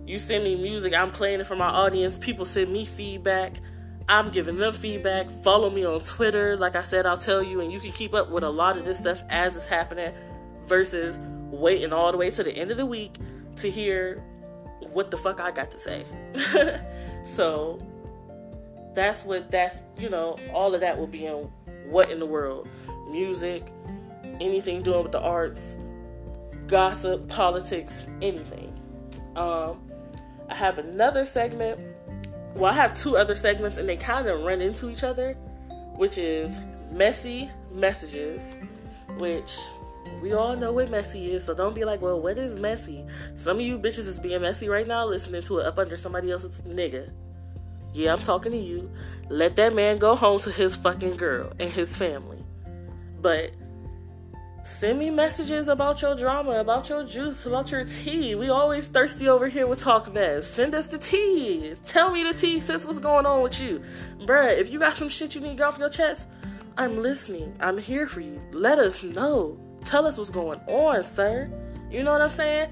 You 0.05 0.19
send 0.19 0.43
me 0.43 0.55
music, 0.55 0.93
I'm 0.93 1.11
playing 1.11 1.39
it 1.39 1.47
for 1.47 1.55
my 1.55 1.69
audience. 1.69 2.17
People 2.17 2.45
send 2.45 2.71
me 2.71 2.85
feedback. 2.85 3.57
I'm 4.09 4.29
giving 4.29 4.57
them 4.57 4.73
feedback. 4.73 5.29
Follow 5.43 5.69
me 5.69 5.85
on 5.85 6.01
Twitter. 6.01 6.57
Like 6.57 6.75
I 6.75 6.83
said, 6.83 7.05
I'll 7.05 7.17
tell 7.17 7.41
you, 7.41 7.61
and 7.61 7.71
you 7.71 7.79
can 7.79 7.91
keep 7.91 8.13
up 8.13 8.29
with 8.29 8.43
a 8.43 8.49
lot 8.49 8.77
of 8.77 8.85
this 8.85 8.97
stuff 8.97 9.23
as 9.29 9.55
it's 9.55 9.67
happening 9.67 10.11
versus 10.67 11.17
waiting 11.51 11.93
all 11.93 12.11
the 12.11 12.17
way 12.17 12.29
to 12.31 12.43
the 12.43 12.55
end 12.55 12.71
of 12.71 12.77
the 12.77 12.85
week 12.85 13.15
to 13.57 13.69
hear 13.69 14.17
what 14.91 15.11
the 15.11 15.17
fuck 15.17 15.39
I 15.39 15.51
got 15.51 15.71
to 15.71 15.79
say. 15.79 16.05
so 17.35 17.81
that's 18.93 19.23
what 19.23 19.49
that's, 19.49 19.77
you 19.97 20.09
know, 20.09 20.35
all 20.53 20.75
of 20.75 20.81
that 20.81 20.97
will 20.97 21.07
be 21.07 21.25
in 21.25 21.49
what 21.87 22.11
in 22.11 22.19
the 22.19 22.25
world 22.25 22.67
music, 23.11 23.67
anything 24.41 24.81
doing 24.81 25.03
with 25.03 25.11
the 25.11 25.21
arts, 25.21 25.75
gossip, 26.67 27.27
politics, 27.27 28.05
anything. 28.21 28.73
Um, 29.35 29.81
I 30.49 30.55
have 30.55 30.77
another 30.77 31.25
segment. 31.25 31.79
Well, 32.55 32.71
I 32.71 32.75
have 32.75 32.93
two 32.93 33.15
other 33.15 33.35
segments, 33.35 33.77
and 33.77 33.87
they 33.87 33.95
kind 33.95 34.27
of 34.27 34.41
run 34.41 34.61
into 34.61 34.89
each 34.89 35.03
other, 35.03 35.33
which 35.95 36.17
is 36.17 36.57
messy 36.91 37.49
messages, 37.71 38.55
which 39.17 39.57
we 40.21 40.33
all 40.33 40.55
know 40.55 40.73
what 40.73 40.89
messy 40.89 41.31
is. 41.31 41.45
So 41.45 41.53
don't 41.53 41.73
be 41.73 41.85
like, 41.85 42.01
well, 42.01 42.19
what 42.19 42.37
is 42.37 42.59
messy? 42.59 43.05
Some 43.35 43.57
of 43.57 43.65
you 43.65 43.79
bitches 43.79 44.07
is 44.07 44.19
being 44.19 44.41
messy 44.41 44.67
right 44.67 44.87
now, 44.87 45.05
listening 45.05 45.41
to 45.43 45.59
it 45.59 45.65
up 45.65 45.77
under 45.77 45.95
somebody 45.95 46.31
else's 46.31 46.61
nigga. 46.61 47.11
Yeah, 47.93 48.13
I'm 48.13 48.19
talking 48.19 48.51
to 48.51 48.57
you. 48.57 48.89
Let 49.29 49.55
that 49.57 49.73
man 49.73 49.97
go 49.97 50.15
home 50.15 50.39
to 50.41 50.51
his 50.51 50.75
fucking 50.75 51.17
girl 51.17 51.51
and 51.59 51.69
his 51.71 51.95
family. 51.95 52.43
But 53.21 53.51
send 54.63 54.99
me 54.99 55.09
messages 55.09 55.67
about 55.67 56.01
your 56.01 56.15
drama, 56.15 56.59
about 56.59 56.89
your 56.89 57.03
juice, 57.03 57.45
about 57.45 57.71
your 57.71 57.85
tea. 57.85 58.35
We 58.35 58.49
always 58.49 58.87
thirsty 58.87 59.27
over 59.27 59.47
here 59.47 59.67
with 59.67 59.81
Talk 59.81 60.13
Mess. 60.13 60.47
Send 60.47 60.75
us 60.75 60.87
the 60.87 60.97
tea. 60.97 61.75
Tell 61.85 62.11
me 62.11 62.23
the 62.23 62.33
tea, 62.33 62.59
sis, 62.59 62.85
what's 62.85 62.99
going 62.99 63.25
on 63.25 63.41
with 63.41 63.59
you. 63.59 63.83
Bruh, 64.21 64.57
if 64.57 64.69
you 64.69 64.79
got 64.79 64.95
some 64.95 65.09
shit 65.09 65.35
you 65.35 65.41
need 65.41 65.49
to 65.49 65.55
get 65.55 65.63
off 65.67 65.77
your 65.77 65.89
chest, 65.89 66.27
I'm 66.77 67.01
listening. 67.01 67.55
I'm 67.59 67.77
here 67.77 68.07
for 68.07 68.21
you. 68.21 68.41
Let 68.51 68.79
us 68.79 69.03
know. 69.03 69.59
Tell 69.83 70.05
us 70.05 70.17
what's 70.17 70.29
going 70.29 70.59
on, 70.67 71.03
sir. 71.03 71.51
You 71.89 72.03
know 72.03 72.11
what 72.11 72.21
I'm 72.21 72.29
saying? 72.29 72.69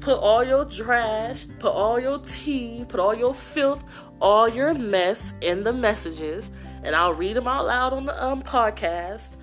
Put 0.00 0.18
all 0.18 0.44
your 0.44 0.64
trash, 0.64 1.46
put 1.58 1.72
all 1.72 1.98
your 1.98 2.18
tea, 2.20 2.84
put 2.88 3.00
all 3.00 3.14
your 3.14 3.34
filth, 3.34 3.82
all 4.20 4.48
your 4.48 4.72
mess 4.74 5.34
in 5.40 5.64
the 5.64 5.72
messages, 5.72 6.50
and 6.82 6.94
I'll 6.94 7.12
read 7.14 7.36
them 7.36 7.48
out 7.48 7.66
loud 7.66 7.92
on 7.92 8.06
the 8.06 8.24
um 8.24 8.42
podcast. 8.42 9.36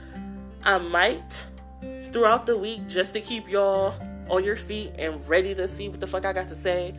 I 0.63 0.77
might 0.77 1.45
throughout 2.15 2.45
the 2.45 2.55
week 2.55 2.87
just 2.87 3.11
to 3.11 3.19
keep 3.19 3.49
y'all 3.49 3.93
on 4.29 4.41
your 4.41 4.55
feet 4.55 4.89
and 4.97 5.27
ready 5.27 5.53
to 5.53 5.67
see 5.67 5.89
what 5.89 5.99
the 5.99 6.07
fuck 6.07 6.23
I 6.23 6.31
got 6.31 6.47
to 6.47 6.55
say. 6.55 6.95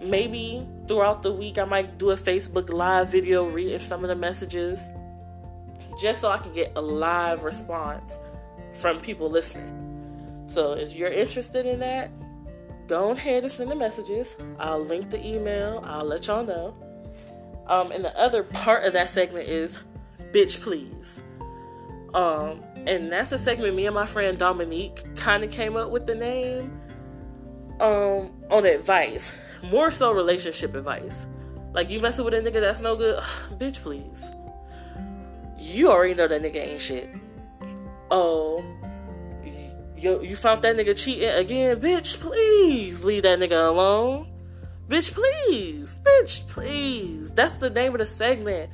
Maybe 0.00 0.66
throughout 0.88 1.22
the 1.22 1.30
week 1.30 1.58
I 1.58 1.66
might 1.66 1.98
do 1.98 2.08
a 2.08 2.16
Facebook 2.16 2.72
live 2.72 3.10
video 3.10 3.44
reading 3.44 3.78
some 3.78 4.02
of 4.02 4.08
the 4.08 4.16
messages 4.16 4.80
just 6.00 6.22
so 6.22 6.30
I 6.30 6.38
can 6.38 6.54
get 6.54 6.72
a 6.74 6.80
live 6.80 7.44
response 7.44 8.18
from 8.72 8.98
people 9.00 9.28
listening. 9.28 10.46
So 10.48 10.72
if 10.72 10.94
you're 10.94 11.10
interested 11.10 11.66
in 11.66 11.80
that, 11.80 12.10
go 12.88 13.10
ahead 13.10 13.42
and 13.42 13.52
send 13.52 13.70
the 13.70 13.74
messages. 13.74 14.34
I'll 14.58 14.82
link 14.82 15.10
the 15.10 15.22
email, 15.22 15.84
I'll 15.84 16.06
let 16.06 16.28
y'all 16.28 16.46
know. 16.46 16.74
Um, 17.66 17.92
and 17.92 18.02
the 18.02 18.18
other 18.18 18.42
part 18.42 18.86
of 18.86 18.94
that 18.94 19.10
segment 19.10 19.50
is 19.50 19.78
bitch 20.32 20.62
please. 20.62 21.20
Um, 22.14 22.62
and 22.86 23.12
that's 23.12 23.32
a 23.32 23.38
segment 23.38 23.74
me 23.74 23.86
and 23.86 23.94
my 23.94 24.06
friend 24.06 24.38
Dominique 24.38 25.04
kind 25.16 25.44
of 25.44 25.50
came 25.50 25.76
up 25.76 25.90
with 25.90 26.06
the 26.06 26.14
name 26.14 26.80
um 27.80 28.30
on 28.50 28.64
advice. 28.66 29.32
More 29.62 29.90
so 29.90 30.12
relationship 30.12 30.74
advice. 30.74 31.26
Like 31.72 31.90
you 31.90 32.00
messing 32.00 32.24
with 32.24 32.34
a 32.34 32.38
nigga 32.38 32.60
that's 32.60 32.80
no 32.80 32.96
good 32.96 33.22
bitch 33.52 33.76
please. 33.82 34.30
You 35.58 35.90
already 35.90 36.14
know 36.14 36.28
that 36.28 36.42
nigga 36.42 36.66
ain't 36.66 36.80
shit. 36.80 37.08
Oh 38.10 38.64
you, 39.96 40.22
you 40.22 40.34
found 40.34 40.62
that 40.62 40.76
nigga 40.76 40.96
cheating 40.96 41.28
again 41.28 41.78
bitch 41.78 42.18
please 42.20 43.04
leave 43.04 43.24
that 43.24 43.38
nigga 43.38 43.68
alone. 43.68 44.26
Bitch 44.88 45.12
please 45.12 46.00
bitch 46.02 46.46
please. 46.48 47.32
That's 47.32 47.54
the 47.54 47.70
name 47.70 47.92
of 47.92 47.98
the 47.98 48.06
segment. 48.06 48.70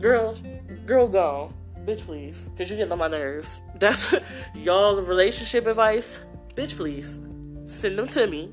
Girl 0.00 0.36
girl 0.84 1.08
gone 1.08 1.54
bitch 1.88 2.04
please. 2.04 2.50
Because 2.50 2.68
you're 2.68 2.76
getting 2.76 2.92
on 2.92 2.98
my 2.98 3.08
nerves. 3.08 3.62
That's 3.76 4.14
y'all 4.54 5.00
relationship 5.00 5.66
advice. 5.66 6.18
Bitch 6.54 6.76
please. 6.76 7.18
Send 7.64 7.98
them 7.98 8.08
to 8.08 8.26
me. 8.26 8.52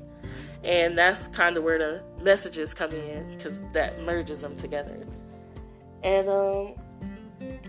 And 0.64 0.96
that's 0.96 1.28
kind 1.28 1.56
of 1.56 1.62
where 1.62 1.78
the 1.78 2.02
messages 2.22 2.74
come 2.74 2.90
in 2.90 3.36
because 3.36 3.62
that 3.72 4.02
merges 4.02 4.40
them 4.40 4.56
together. 4.56 5.06
And 6.02 6.28
um 6.28 6.74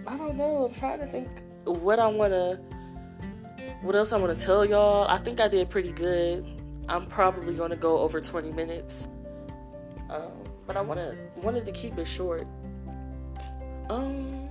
i 0.07 0.15
don't 0.15 0.37
know. 0.37 0.67
I'm 0.67 0.73
trying 0.79 0.99
to 0.99 1.07
think 1.07 1.27
what 1.65 1.99
i 1.99 2.07
want 2.07 2.31
to 2.31 2.59
what 3.81 3.93
else 3.95 4.13
i 4.13 4.17
want 4.17 4.37
to 4.37 4.45
tell 4.45 4.63
y'all. 4.65 5.07
I 5.07 5.17
think 5.17 5.39
i 5.41 5.47
did 5.47 5.69
pretty 5.69 5.91
good. 5.91 6.45
I'm 6.87 7.05
probably 7.05 7.53
to 7.55 7.75
go 7.75 7.97
over 7.97 8.21
20 8.21 8.53
minutes. 8.53 9.07
Um, 10.09 10.31
but 10.65 10.77
i 10.77 10.81
want 10.81 10.99
to 10.99 11.15
wanted 11.41 11.65
to 11.65 11.71
keep 11.73 11.97
it 11.97 12.05
short. 12.05 12.47
Um 13.89 14.46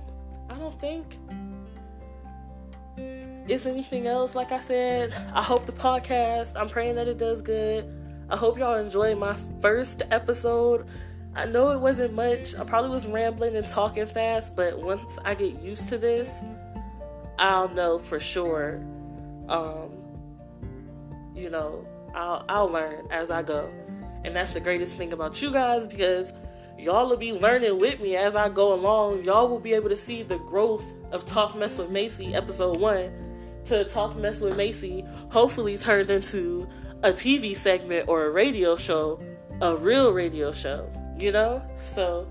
don't 0.67 0.79
think 0.79 1.17
is 3.47 3.65
anything 3.65 4.07
else. 4.07 4.35
Like 4.35 4.51
I 4.51 4.59
said, 4.59 5.13
I 5.33 5.41
hope 5.41 5.65
the 5.65 5.71
podcast, 5.71 6.57
I'm 6.57 6.67
praying 6.67 6.95
that 6.95 7.07
it 7.07 7.17
does 7.17 7.41
good. 7.41 7.89
I 8.29 8.35
hope 8.35 8.57
y'all 8.57 8.75
enjoyed 8.75 9.17
my 9.17 9.35
first 9.61 10.01
episode. 10.11 10.85
I 11.35 11.45
know 11.45 11.71
it 11.71 11.79
wasn't 11.79 12.13
much. 12.13 12.55
I 12.55 12.65
probably 12.65 12.89
was 12.89 13.07
rambling 13.07 13.55
and 13.55 13.65
talking 13.65 14.05
fast, 14.05 14.55
but 14.55 14.79
once 14.79 15.17
I 15.23 15.35
get 15.35 15.61
used 15.61 15.87
to 15.89 15.97
this, 15.97 16.41
I'll 17.39 17.69
know 17.69 17.99
for 17.99 18.19
sure. 18.19 18.83
Um, 19.47 19.91
you 21.33 21.49
know, 21.49 21.87
I'll 22.13 22.43
I'll 22.49 22.69
learn 22.69 23.07
as 23.11 23.31
I 23.31 23.43
go. 23.43 23.71
And 24.25 24.35
that's 24.35 24.51
the 24.51 24.59
greatest 24.59 24.95
thing 24.95 25.13
about 25.13 25.41
you 25.41 25.51
guys 25.51 25.87
because 25.87 26.33
y'all 26.77 27.09
will 27.09 27.17
be 27.17 27.33
learning 27.33 27.79
with 27.79 27.99
me 27.99 28.15
as 28.15 28.35
I 28.35 28.49
go 28.49 28.73
along. 28.73 29.23
Y'all 29.23 29.47
will 29.47 29.59
be 29.59 29.73
able 29.73 29.89
to 29.89 29.95
see 29.95 30.23
the 30.23 30.37
growth 30.37 30.85
of 31.11 31.25
Talk 31.25 31.55
Mess 31.55 31.77
with 31.77 31.89
MayCee 31.89 32.33
episode 32.33 32.77
1 32.77 33.63
to 33.65 33.85
Talk 33.85 34.15
Mess 34.15 34.39
with 34.39 34.57
MayCee 34.57 35.31
hopefully 35.31 35.77
turned 35.77 36.09
into 36.09 36.67
a 37.03 37.11
TV 37.11 37.55
segment 37.55 38.07
or 38.07 38.25
a 38.25 38.31
radio 38.31 38.77
show, 38.77 39.19
a 39.61 39.75
real 39.75 40.11
radio 40.11 40.53
show, 40.53 40.89
you 41.17 41.31
know? 41.31 41.61
So 41.85 42.27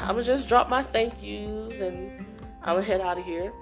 I'm 0.00 0.08
gonna 0.08 0.24
just 0.24 0.48
drop 0.48 0.68
my 0.68 0.82
thank 0.82 1.22
yous 1.22 1.80
and 1.80 2.24
I'm 2.62 2.76
gonna 2.76 2.82
head 2.82 3.00
out 3.00 3.18
of 3.18 3.24
here. 3.24 3.52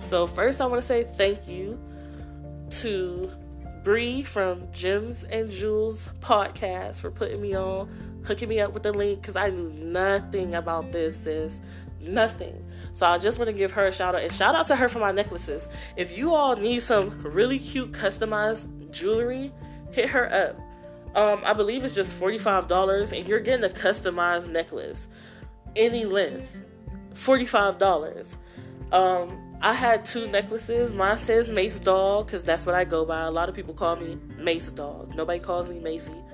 So, 0.00 0.26
first, 0.26 0.60
I 0.60 0.66
wanna 0.66 0.82
say 0.82 1.04
thank 1.16 1.48
you 1.48 1.78
to 2.80 3.30
Bree 3.82 4.22
from 4.22 4.70
Gems 4.72 5.24
and 5.24 5.50
Jewels 5.50 6.08
podcast 6.20 6.96
for 6.96 7.10
putting 7.10 7.40
me 7.40 7.54
on, 7.54 7.88
hooking 8.24 8.48
me 8.48 8.60
up 8.60 8.72
with 8.72 8.82
the 8.82 8.92
link 8.92 9.20
because 9.20 9.36
I 9.36 9.50
knew 9.50 9.70
nothing 9.70 10.54
about 10.54 10.92
this, 10.92 11.26
is 11.26 11.60
nothing. 12.00 12.64
So 12.94 13.06
I 13.06 13.18
just 13.18 13.38
want 13.38 13.48
to 13.48 13.54
give 13.54 13.72
her 13.72 13.86
a 13.86 13.92
shout 13.92 14.14
out 14.14 14.22
and 14.22 14.32
shout 14.32 14.54
out 14.54 14.66
to 14.68 14.76
her 14.76 14.88
for 14.88 14.98
my 14.98 15.12
necklaces. 15.12 15.66
If 15.96 16.16
you 16.16 16.34
all 16.34 16.56
need 16.56 16.80
some 16.80 17.22
really 17.22 17.58
cute 17.58 17.92
customized 17.92 18.90
jewelry, 18.90 19.52
hit 19.92 20.10
her 20.10 20.32
up. 20.32 21.16
Um, 21.16 21.42
I 21.44 21.52
believe 21.52 21.84
it's 21.84 21.94
just 21.94 22.18
$45 22.18 23.16
and 23.16 23.28
you're 23.28 23.40
getting 23.40 23.64
a 23.64 23.72
customized 23.72 24.48
necklace, 24.48 25.08
any 25.76 26.04
length. 26.04 26.58
$45. 27.14 28.36
Um, 28.92 29.56
I 29.60 29.74
had 29.74 30.04
two 30.04 30.26
necklaces. 30.26 30.92
Mine 30.92 31.18
says 31.18 31.48
Mace 31.48 31.78
Dog 31.78 32.26
because 32.26 32.44
that's 32.44 32.66
what 32.66 32.74
I 32.74 32.84
go 32.84 33.04
by. 33.04 33.22
A 33.22 33.30
lot 33.30 33.48
of 33.48 33.54
people 33.54 33.74
call 33.74 33.96
me 33.96 34.18
Mace 34.38 34.72
Dog. 34.72 35.14
Nobody 35.14 35.38
calls 35.38 35.68
me 35.68 35.76
MayCee. 35.76 36.31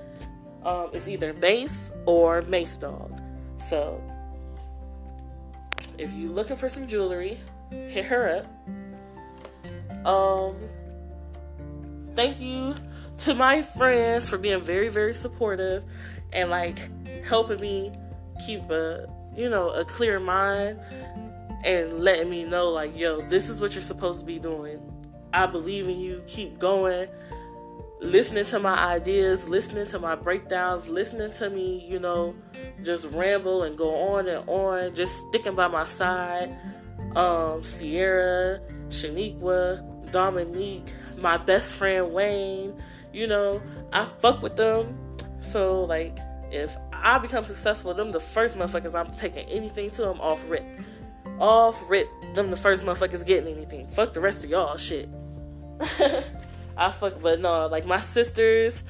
Um, 0.65 0.91
it's 0.93 1.09
either 1.09 1.33
Mace 1.35 1.91
or 2.07 2.43
Mace 2.43 2.77
Dog. 2.77 3.21
So 3.69 4.03
if 5.97 6.13
you're 6.13 6.31
looking 6.31 6.57
for 6.57 6.69
some 6.69 6.87
jewelry, 6.87 7.39
hit 7.71 8.05
her 8.07 8.45
up. 8.45 10.07
Um, 10.07 10.57
thank 12.15 12.41
you 12.41 12.75
to 13.19 13.35
my 13.35 13.63
friends 13.63 14.29
for 14.29 14.39
being 14.39 14.61
very, 14.61 14.89
very 14.89 15.15
supportive 15.15 15.85
and 16.33 16.51
like 16.51 16.79
helping 17.25 17.61
me 17.61 17.93
keep 18.47 18.71
a 18.71 19.09
you 19.37 19.49
know 19.49 19.71
a 19.71 19.85
clear 19.85 20.21
mind 20.21 20.79
and 21.65 22.01
letting 22.01 22.31
me 22.31 22.45
know 22.45 22.69
like 22.71 22.97
yo 22.97 23.21
this 23.23 23.49
is 23.49 23.61
what 23.61 23.75
you're 23.75 23.83
supposed 23.83 24.21
to 24.21 24.27
be 24.27 24.39
doing 24.39 24.81
i 25.33 25.47
believe 25.47 25.89
in 25.89 25.99
you 25.99 26.23
keep 26.27 26.59
going 26.59 27.09
listening 28.01 28.45
to 28.45 28.61
my 28.61 28.79
ideas 28.93 29.49
listening 29.49 29.87
to 29.87 29.99
my 29.99 30.15
breakdowns 30.15 30.89
listening 30.89 31.33
to 31.33 31.51
me 31.51 31.85
you 31.89 31.99
know 31.99 32.35
just 32.83 33.05
ramble 33.07 33.65
and 33.65 33.77
go 33.77 33.95
on 33.95 34.29
and 34.29 34.49
on 34.49 34.95
just 34.95 35.15
sticking 35.29 35.55
by 35.55 35.67
my 35.67 35.85
side 35.85 36.57
um 37.17 37.63
sierra 37.65 38.61
shaniqua 38.89 40.11
dominique 40.13 40.93
my 41.19 41.37
best 41.37 41.73
friend 41.73 42.13
wayne 42.13 42.81
you 43.13 43.27
know 43.27 43.61
i 43.93 44.05
fuck 44.05 44.43
with 44.43 44.55
them 44.57 44.97
so 45.41 45.85
like 45.85 46.19
if 46.53 46.77
i 46.93 47.19
become 47.19 47.45
successful 47.45 47.93
them 47.95 48.13
the 48.13 48.21
first 48.21 48.57
motherfuckers 48.57 48.95
i'm 48.95 49.11
taking 49.13 49.47
anything 49.49 49.91
to 49.91 50.03
them 50.03 50.21
off 50.21 50.41
rip 50.49 50.65
off 51.41 51.83
rip 51.89 52.09
them 52.35 52.51
the 52.51 52.57
first 52.57 52.85
motherfuckers 52.85 53.25
getting 53.25 53.55
anything. 53.55 53.89
Fuck 53.89 54.15
the 54.15 54.21
rest 54.21 54.45
of 54.45 54.51
y'all 54.51 54.77
shit. 54.77 55.09
I 56.79 56.91
fuck 56.91 57.21
but 57.21 57.41
no, 57.41 57.67
like 57.67 57.85
my 57.85 58.01
sisters, 58.01 58.83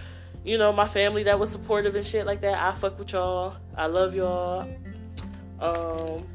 you 0.44 0.58
know, 0.58 0.72
my 0.72 0.86
family 0.86 1.24
that 1.24 1.38
was 1.38 1.50
supportive 1.50 1.96
and 1.96 2.06
shit 2.06 2.26
like 2.26 2.42
that. 2.42 2.62
I 2.62 2.76
fuck 2.76 2.98
with 2.98 3.12
y'all. 3.12 3.56
I 3.76 3.86
love 3.86 4.14
y'all. 4.14 4.68
Um 5.60 6.26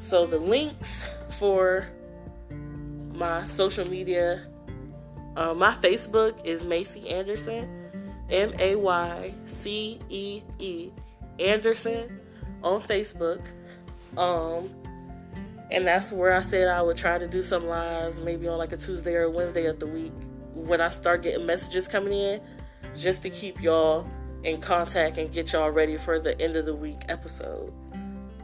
so 0.00 0.26
the 0.26 0.38
links 0.38 1.02
for 1.30 1.88
my 3.14 3.44
social 3.44 3.88
media 3.88 4.46
uh, 5.36 5.52
my 5.52 5.72
Facebook 5.72 6.44
is 6.44 6.62
MayCee 6.62 7.10
Anderson, 7.10 7.90
M 8.30 8.52
A 8.58 8.76
Y 8.76 9.34
C 9.46 9.98
E 10.08 10.42
E 10.58 10.90
Anderson 11.40 12.20
on 12.62 12.80
Facebook. 12.80 13.40
Um, 14.16 14.70
and 15.70 15.86
that's 15.86 16.12
where 16.12 16.32
I 16.32 16.42
said 16.42 16.68
I 16.68 16.82
would 16.82 16.96
try 16.96 17.18
to 17.18 17.26
do 17.26 17.42
some 17.42 17.66
lives, 17.66 18.20
maybe 18.20 18.48
on 18.48 18.58
like 18.58 18.72
a 18.72 18.76
Tuesday 18.76 19.14
or 19.14 19.24
a 19.24 19.30
Wednesday 19.30 19.66
of 19.66 19.80
the 19.80 19.86
week 19.86 20.12
when 20.54 20.80
I 20.80 20.88
start 20.88 21.22
getting 21.22 21.46
messages 21.46 21.88
coming 21.88 22.12
in, 22.12 22.40
just 22.96 23.22
to 23.22 23.30
keep 23.30 23.60
y'all 23.60 24.06
in 24.44 24.60
contact 24.60 25.18
and 25.18 25.32
get 25.32 25.52
y'all 25.52 25.70
ready 25.70 25.96
for 25.96 26.18
the 26.18 26.40
end 26.40 26.56
of 26.56 26.66
the 26.66 26.74
week 26.74 27.00
episode. 27.08 27.72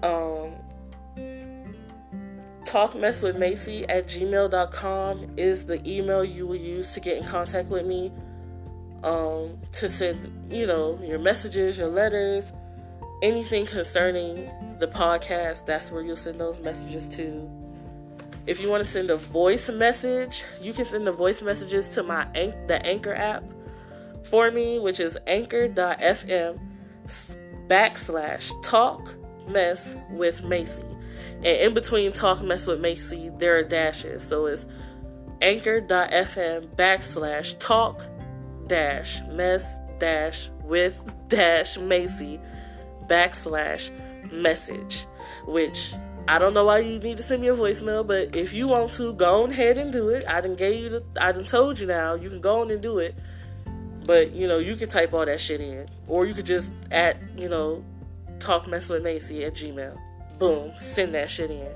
Um, 0.02 0.54
talkmesswithmacy 2.64 3.84
at 3.88 4.06
gmail.com 4.06 5.34
is 5.36 5.66
the 5.66 5.86
email 5.88 6.24
you 6.24 6.46
will 6.46 6.56
use 6.56 6.92
to 6.94 7.00
get 7.00 7.18
in 7.18 7.24
contact 7.24 7.68
with 7.68 7.84
me 7.84 8.12
um, 9.02 9.58
to 9.72 9.88
send, 9.88 10.52
you 10.52 10.66
know, 10.66 10.98
your 11.02 11.18
messages, 11.18 11.76
your 11.76 11.88
letters, 11.88 12.52
anything 13.22 13.66
concerning 13.66 14.50
the 14.80 14.88
podcast, 14.88 15.66
that's 15.66 15.92
where 15.92 16.02
you'll 16.02 16.16
send 16.16 16.40
those 16.40 16.58
messages 16.60 17.08
to. 17.10 17.48
If 18.46 18.60
you 18.60 18.68
want 18.68 18.84
to 18.84 18.90
send 18.90 19.10
a 19.10 19.16
voice 19.16 19.68
message, 19.68 20.44
you 20.60 20.72
can 20.72 20.84
send 20.84 21.06
the 21.06 21.12
voice 21.12 21.42
messages 21.42 21.86
to 21.88 22.02
my 22.02 22.24
the 22.66 22.80
Anchor 22.84 23.14
app 23.14 23.44
for 24.24 24.50
me, 24.50 24.78
which 24.78 24.98
is 24.98 25.18
anchor.fm 25.26 26.58
backslash 27.68 28.64
talk 28.64 29.14
mess 29.48 29.94
with 30.10 30.42
MayCee. 30.42 30.96
And 31.36 31.46
in 31.46 31.74
between 31.74 32.12
talk 32.12 32.42
mess 32.42 32.66
with 32.66 32.80
MayCee, 32.80 33.38
there 33.38 33.58
are 33.58 33.62
dashes. 33.62 34.26
So 34.26 34.46
it's 34.46 34.66
anchor.fm 35.42 36.66
backslash 36.76 37.58
talk 37.58 38.06
dash 38.66 39.20
mess 39.28 39.78
dash 39.98 40.50
with 40.64 41.02
dash 41.28 41.76
MayCee 41.76 42.40
backslash 43.06 43.90
message, 44.32 45.06
which 45.46 45.94
I 46.28 46.38
don't 46.38 46.54
know 46.54 46.64
why 46.64 46.78
you 46.78 46.98
need 46.98 47.16
to 47.16 47.22
send 47.22 47.42
me 47.42 47.48
a 47.48 47.54
voicemail, 47.54 48.06
but 48.06 48.36
if 48.36 48.52
you 48.52 48.68
want 48.68 48.92
to, 48.92 49.12
go 49.14 49.44
ahead 49.44 49.78
and 49.78 49.92
do 49.92 50.10
it. 50.10 50.24
I 50.28 50.40
done 50.40 50.54
gave 50.54 50.80
you 50.80 50.88
the, 50.90 51.04
I 51.20 51.32
done 51.32 51.44
told 51.44 51.78
you 51.78 51.86
now. 51.86 52.14
You 52.14 52.28
can 52.28 52.40
go 52.40 52.60
on 52.60 52.70
and 52.70 52.80
do 52.80 52.98
it. 52.98 53.14
But, 54.06 54.32
you 54.32 54.46
know, 54.48 54.58
you 54.58 54.76
can 54.76 54.88
type 54.88 55.12
all 55.12 55.26
that 55.26 55.40
shit 55.40 55.60
in. 55.60 55.88
Or 56.06 56.26
you 56.26 56.34
could 56.34 56.46
just 56.46 56.72
at, 56.90 57.16
you 57.36 57.48
know, 57.48 57.84
talk 58.38 58.66
mess 58.68 58.88
with 58.88 59.02
MayCee 59.02 59.46
at 59.46 59.54
Gmail. 59.54 59.98
Boom. 60.38 60.72
Send 60.76 61.14
that 61.14 61.30
shit 61.30 61.50
in. 61.50 61.68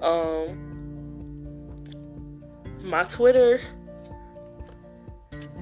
Um 0.00 0.68
my 2.82 3.04
Twitter. 3.04 3.60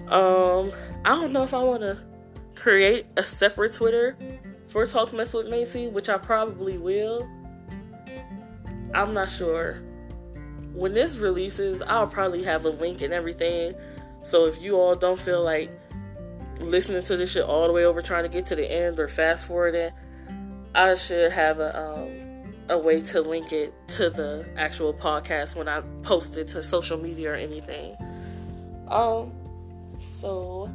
Um, 0.08 0.70
I 1.04 1.16
don't 1.16 1.32
know 1.32 1.42
if 1.42 1.52
I 1.52 1.62
wanna 1.62 2.02
create 2.54 3.06
a 3.16 3.24
separate 3.24 3.72
Twitter 3.72 4.16
for 4.68 4.86
Talk 4.86 5.12
Mess 5.12 5.32
with 5.32 5.46
MayCee, 5.46 5.92
which 5.92 6.08
I 6.08 6.18
probably 6.18 6.78
will. 6.78 7.28
I'm 8.94 9.14
not 9.14 9.30
sure. 9.30 9.82
When 10.72 10.92
this 10.92 11.16
releases, 11.16 11.82
I'll 11.82 12.06
probably 12.06 12.44
have 12.44 12.64
a 12.64 12.70
link 12.70 13.02
and 13.02 13.12
everything. 13.12 13.74
So 14.22 14.46
if 14.46 14.60
you 14.60 14.76
all 14.76 14.96
don't 14.96 15.20
feel 15.20 15.42
like 15.42 15.70
listening 16.60 17.02
to 17.02 17.16
this 17.16 17.32
shit 17.32 17.44
all 17.44 17.66
the 17.66 17.72
way 17.72 17.84
over 17.84 18.02
trying 18.02 18.24
to 18.24 18.28
get 18.28 18.46
to 18.46 18.56
the 18.56 18.70
end 18.70 18.98
or 18.98 19.08
fast 19.08 19.46
forwarding, 19.46 19.92
I 20.74 20.94
should 20.94 21.32
have 21.32 21.58
a 21.58 21.78
um, 21.78 22.26
a 22.68 22.76
way 22.76 23.00
to 23.00 23.20
link 23.20 23.52
it 23.52 23.72
to 23.88 24.10
the 24.10 24.46
actual 24.56 24.92
podcast 24.92 25.54
when 25.54 25.68
I 25.68 25.80
post 26.02 26.36
it 26.36 26.48
to 26.48 26.62
social 26.62 26.98
media 26.98 27.32
or 27.32 27.34
anything. 27.34 27.96
Um 28.88 29.32
so 30.20 30.65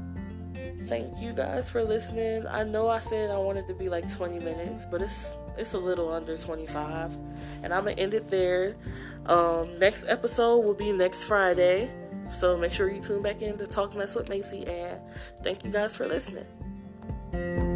thank 0.92 1.22
you 1.22 1.32
guys 1.32 1.70
for 1.70 1.86
listening. 1.86 2.46
I 2.48 2.66
know 2.66 2.90
I 2.90 3.00
said 3.00 3.30
I 3.30 3.38
wanted 3.38 3.66
to 3.68 3.74
be 3.74 3.88
like 3.88 4.14
20 4.14 4.40
minutes, 4.40 4.86
but 4.92 5.02
it's 5.02 5.36
it's 5.58 5.74
a 5.74 5.78
little 5.78 6.12
under 6.12 6.36
25. 6.36 7.14
And 7.64 7.74
I'm 7.74 7.86
gonna 7.86 7.92
end 7.92 8.14
it 8.14 8.28
there. 8.28 8.76
Um, 9.26 9.80
next 9.80 10.04
episode 10.10 10.58
will 10.66 10.74
be 10.74 10.92
next 10.92 11.24
Friday. 11.24 11.90
So 12.34 12.58
make 12.58 12.74
sure 12.74 12.92
you 12.92 13.02
tune 13.02 13.22
back 13.22 13.42
in 13.42 13.58
to 13.60 13.68
Talk 13.68 13.96
Mess 13.96 14.16
with 14.16 14.28
MayCee 14.28 14.68
and 14.68 15.00
thank 15.42 15.64
you 15.64 15.72
guys 15.72 15.96
for 15.96 16.06
listening. 16.06 17.71